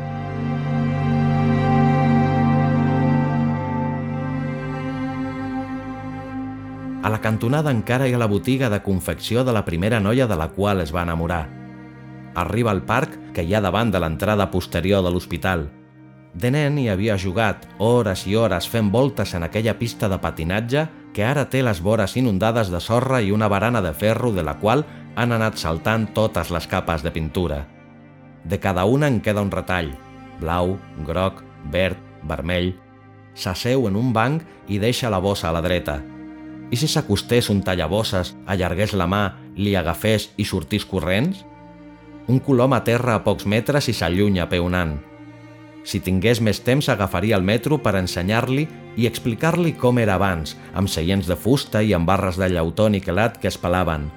A 7.03 7.09
la 7.09 7.19
cantonada 7.19 7.73
encara 7.75 8.07
hi 8.07 8.13
ha 8.15 8.21
la 8.21 8.31
botiga 8.31 8.69
de 8.69 8.79
confecció 8.85 9.43
de 9.43 9.51
la 9.51 9.65
primera 9.65 9.99
noia 9.99 10.31
de 10.31 10.37
la 10.37 10.53
qual 10.55 10.79
es 10.79 10.95
va 10.95 11.03
enamorar– 11.03 11.47
arriba 12.35 12.71
al 12.71 12.83
parc 12.83 13.17
que 13.33 13.43
hi 13.43 13.53
ha 13.55 13.61
davant 13.61 13.91
de 13.91 13.99
l'entrada 13.99 14.49
posterior 14.51 15.03
de 15.03 15.11
l'hospital. 15.11 15.69
De 16.33 16.51
nen 16.51 16.77
hi 16.79 16.87
havia 16.89 17.17
jugat 17.19 17.67
hores 17.77 18.23
i 18.27 18.37
hores 18.39 18.67
fent 18.71 18.91
voltes 18.91 19.33
en 19.35 19.43
aquella 19.43 19.77
pista 19.79 20.07
de 20.09 20.19
patinatge 20.23 20.87
que 21.13 21.25
ara 21.27 21.49
té 21.51 21.59
les 21.63 21.81
vores 21.83 22.15
inundades 22.15 22.71
de 22.71 22.79
sorra 22.79 23.19
i 23.21 23.31
una 23.35 23.49
barana 23.51 23.81
de 23.83 23.91
ferro 23.93 24.31
de 24.31 24.43
la 24.43 24.55
qual 24.59 24.85
han 25.15 25.35
anat 25.35 25.59
saltant 25.59 26.07
totes 26.15 26.51
les 26.55 26.67
capes 26.71 27.03
de 27.03 27.11
pintura. 27.11 27.65
De 28.43 28.59
cada 28.59 28.85
una 28.85 29.07
en 29.07 29.19
queda 29.21 29.43
un 29.43 29.51
retall, 29.51 29.91
blau, 30.39 30.77
groc, 31.05 31.43
verd, 31.71 31.99
vermell. 32.23 32.73
S'asseu 33.35 33.87
en 33.87 33.99
un 33.99 34.13
banc 34.13 34.43
i 34.67 34.79
deixa 34.79 35.11
la 35.11 35.19
bossa 35.19 35.49
a 35.49 35.55
la 35.55 35.61
dreta. 35.61 35.99
I 36.71 36.79
si 36.79 36.87
s'acostés 36.87 37.49
un 37.51 37.61
tallabosses, 37.61 38.33
allargués 38.47 38.95
la 38.95 39.07
mà, 39.07 39.23
li 39.55 39.75
agafés 39.75 40.29
i 40.39 40.47
sortís 40.47 40.87
corrents? 40.87 41.43
Un 42.31 42.39
colom 42.39 42.71
aterra 42.71 43.17
a 43.17 43.21
pocs 43.25 43.43
metres 43.43 43.89
i 43.91 43.93
s'allunya 43.97 44.45
peonant. 44.47 44.93
Si 45.83 45.99
tingués 45.99 46.39
més 46.39 46.61
temps 46.63 46.87
agafaria 46.93 47.35
el 47.35 47.43
metro 47.43 47.81
per 47.83 47.91
ensenyar-li 47.99 48.63
i 48.95 49.07
explicar-li 49.09 49.73
com 49.81 49.99
era 49.99 50.15
abans, 50.15 50.55
amb 50.71 50.87
seients 50.87 51.27
de 51.27 51.35
fusta 51.35 51.81
i 51.83 51.91
amb 51.97 52.07
barres 52.07 52.39
de 52.39 52.47
llautó 52.53 52.87
niquelat 52.87 53.35
que 53.41 53.51
es 53.51 53.59
pelaven. 53.59 54.07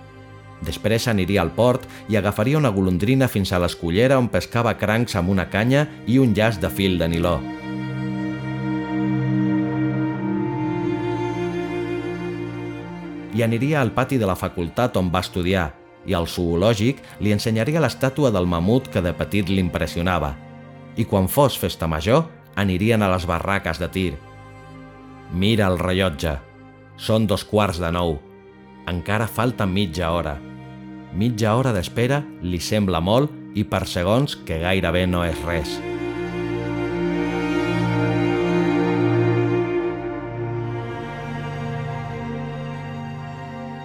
Després 0.62 1.08
aniria 1.10 1.42
al 1.42 1.50
port 1.58 1.90
i 2.06 2.14
agafaria 2.14 2.62
una 2.62 2.70
golondrina 2.70 3.26
fins 3.26 3.50
a 3.50 3.58
l'escollera 3.58 4.22
on 4.22 4.30
pescava 4.30 4.78
crancs 4.78 5.18
amb 5.18 5.34
una 5.34 5.50
canya 5.50 5.88
i 6.06 6.22
un 6.22 6.38
llaç 6.38 6.62
de 6.62 6.70
fil 6.70 7.00
de 7.02 7.10
niló. 7.10 7.38
I 13.34 13.42
aniria 13.42 13.80
al 13.82 13.90
pati 13.90 14.22
de 14.22 14.30
la 14.30 14.38
facultat 14.38 14.94
on 15.00 15.10
va 15.10 15.26
estudiar, 15.26 15.72
i 16.06 16.14
al 16.14 16.28
zoològic 16.28 17.00
li 17.20 17.32
ensenyaria 17.34 17.82
l'estàtua 17.82 18.32
del 18.34 18.46
mamut 18.46 18.90
que 18.92 19.02
de 19.04 19.14
petit 19.16 19.48
l'impressionava. 19.48 20.34
I 20.96 21.04
quan 21.08 21.28
fos 21.28 21.58
festa 21.58 21.88
major, 21.90 22.26
anirien 22.56 23.02
a 23.02 23.10
les 23.10 23.26
barraques 23.26 23.80
de 23.82 23.88
tir. 23.88 24.12
Mira 25.32 25.66
el 25.70 25.78
rellotge. 25.78 26.36
Són 26.96 27.26
dos 27.26 27.42
quarts 27.44 27.80
de 27.82 27.90
nou. 27.90 28.18
Encara 28.86 29.26
falta 29.26 29.66
mitja 29.66 30.12
hora. 30.14 30.36
Mitja 31.14 31.56
hora 31.56 31.72
d'espera 31.74 32.22
li 32.42 32.60
sembla 32.60 33.00
molt 33.00 33.32
i 33.54 33.64
per 33.64 33.86
segons 33.86 34.36
que 34.46 34.60
gairebé 34.62 35.06
no 35.10 35.24
és 35.26 35.42
res. 35.46 35.78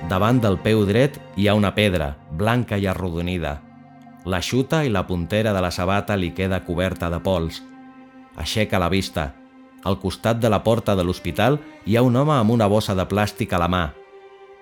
Davant 0.10 0.39
del 0.41 0.56
peu 0.58 0.80
dret 0.89 1.19
hi 1.38 1.45
ha 1.45 1.54
una 1.54 1.69
pedra, 1.76 2.15
blanca 2.34 2.80
i 2.82 2.88
arrodonida. 2.89 3.60
La 4.26 4.39
xuta 4.41 4.82
i 4.82 4.89
la 4.89 5.04
puntera 5.06 5.54
de 5.54 5.62
la 5.62 5.69
sabata 5.69 6.15
li 6.17 6.32
queda 6.34 6.63
coberta 6.65 7.12
de 7.13 7.19
pols. 7.22 7.60
Aixeca 8.36 8.80
la 8.82 8.89
vista. 8.89 9.28
Al 9.86 10.00
costat 10.02 10.41
de 10.41 10.50
la 10.50 10.63
porta 10.65 10.95
de 10.98 11.06
l'hospital 11.06 11.60
hi 11.86 11.95
ha 11.95 12.02
un 12.02 12.17
home 12.17 12.34
amb 12.39 12.56
una 12.56 12.67
bossa 12.67 12.98
de 12.98 13.06
plàstic 13.06 13.54
a 13.54 13.62
la 13.62 13.69
mà. 13.69 13.84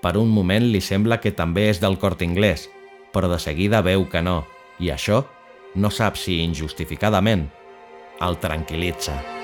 Per 0.04 0.18
un 0.20 0.28
moment 0.36 0.68
li 0.68 0.84
sembla 0.84 1.22
que 1.24 1.32
també 1.32 1.70
és 1.72 1.80
del 1.80 1.96
cort 1.98 2.28
inglès, 2.28 2.68
però 3.16 3.32
de 3.32 3.40
seguida 3.40 3.82
veu 3.82 4.04
que 4.12 4.22
no, 4.22 4.42
i 4.84 4.92
això, 4.92 5.24
no 5.76 5.90
sap 5.90 6.20
si 6.20 6.42
injustificadament, 6.44 7.48
el 8.20 8.40
tranquil·litza. 8.44 9.37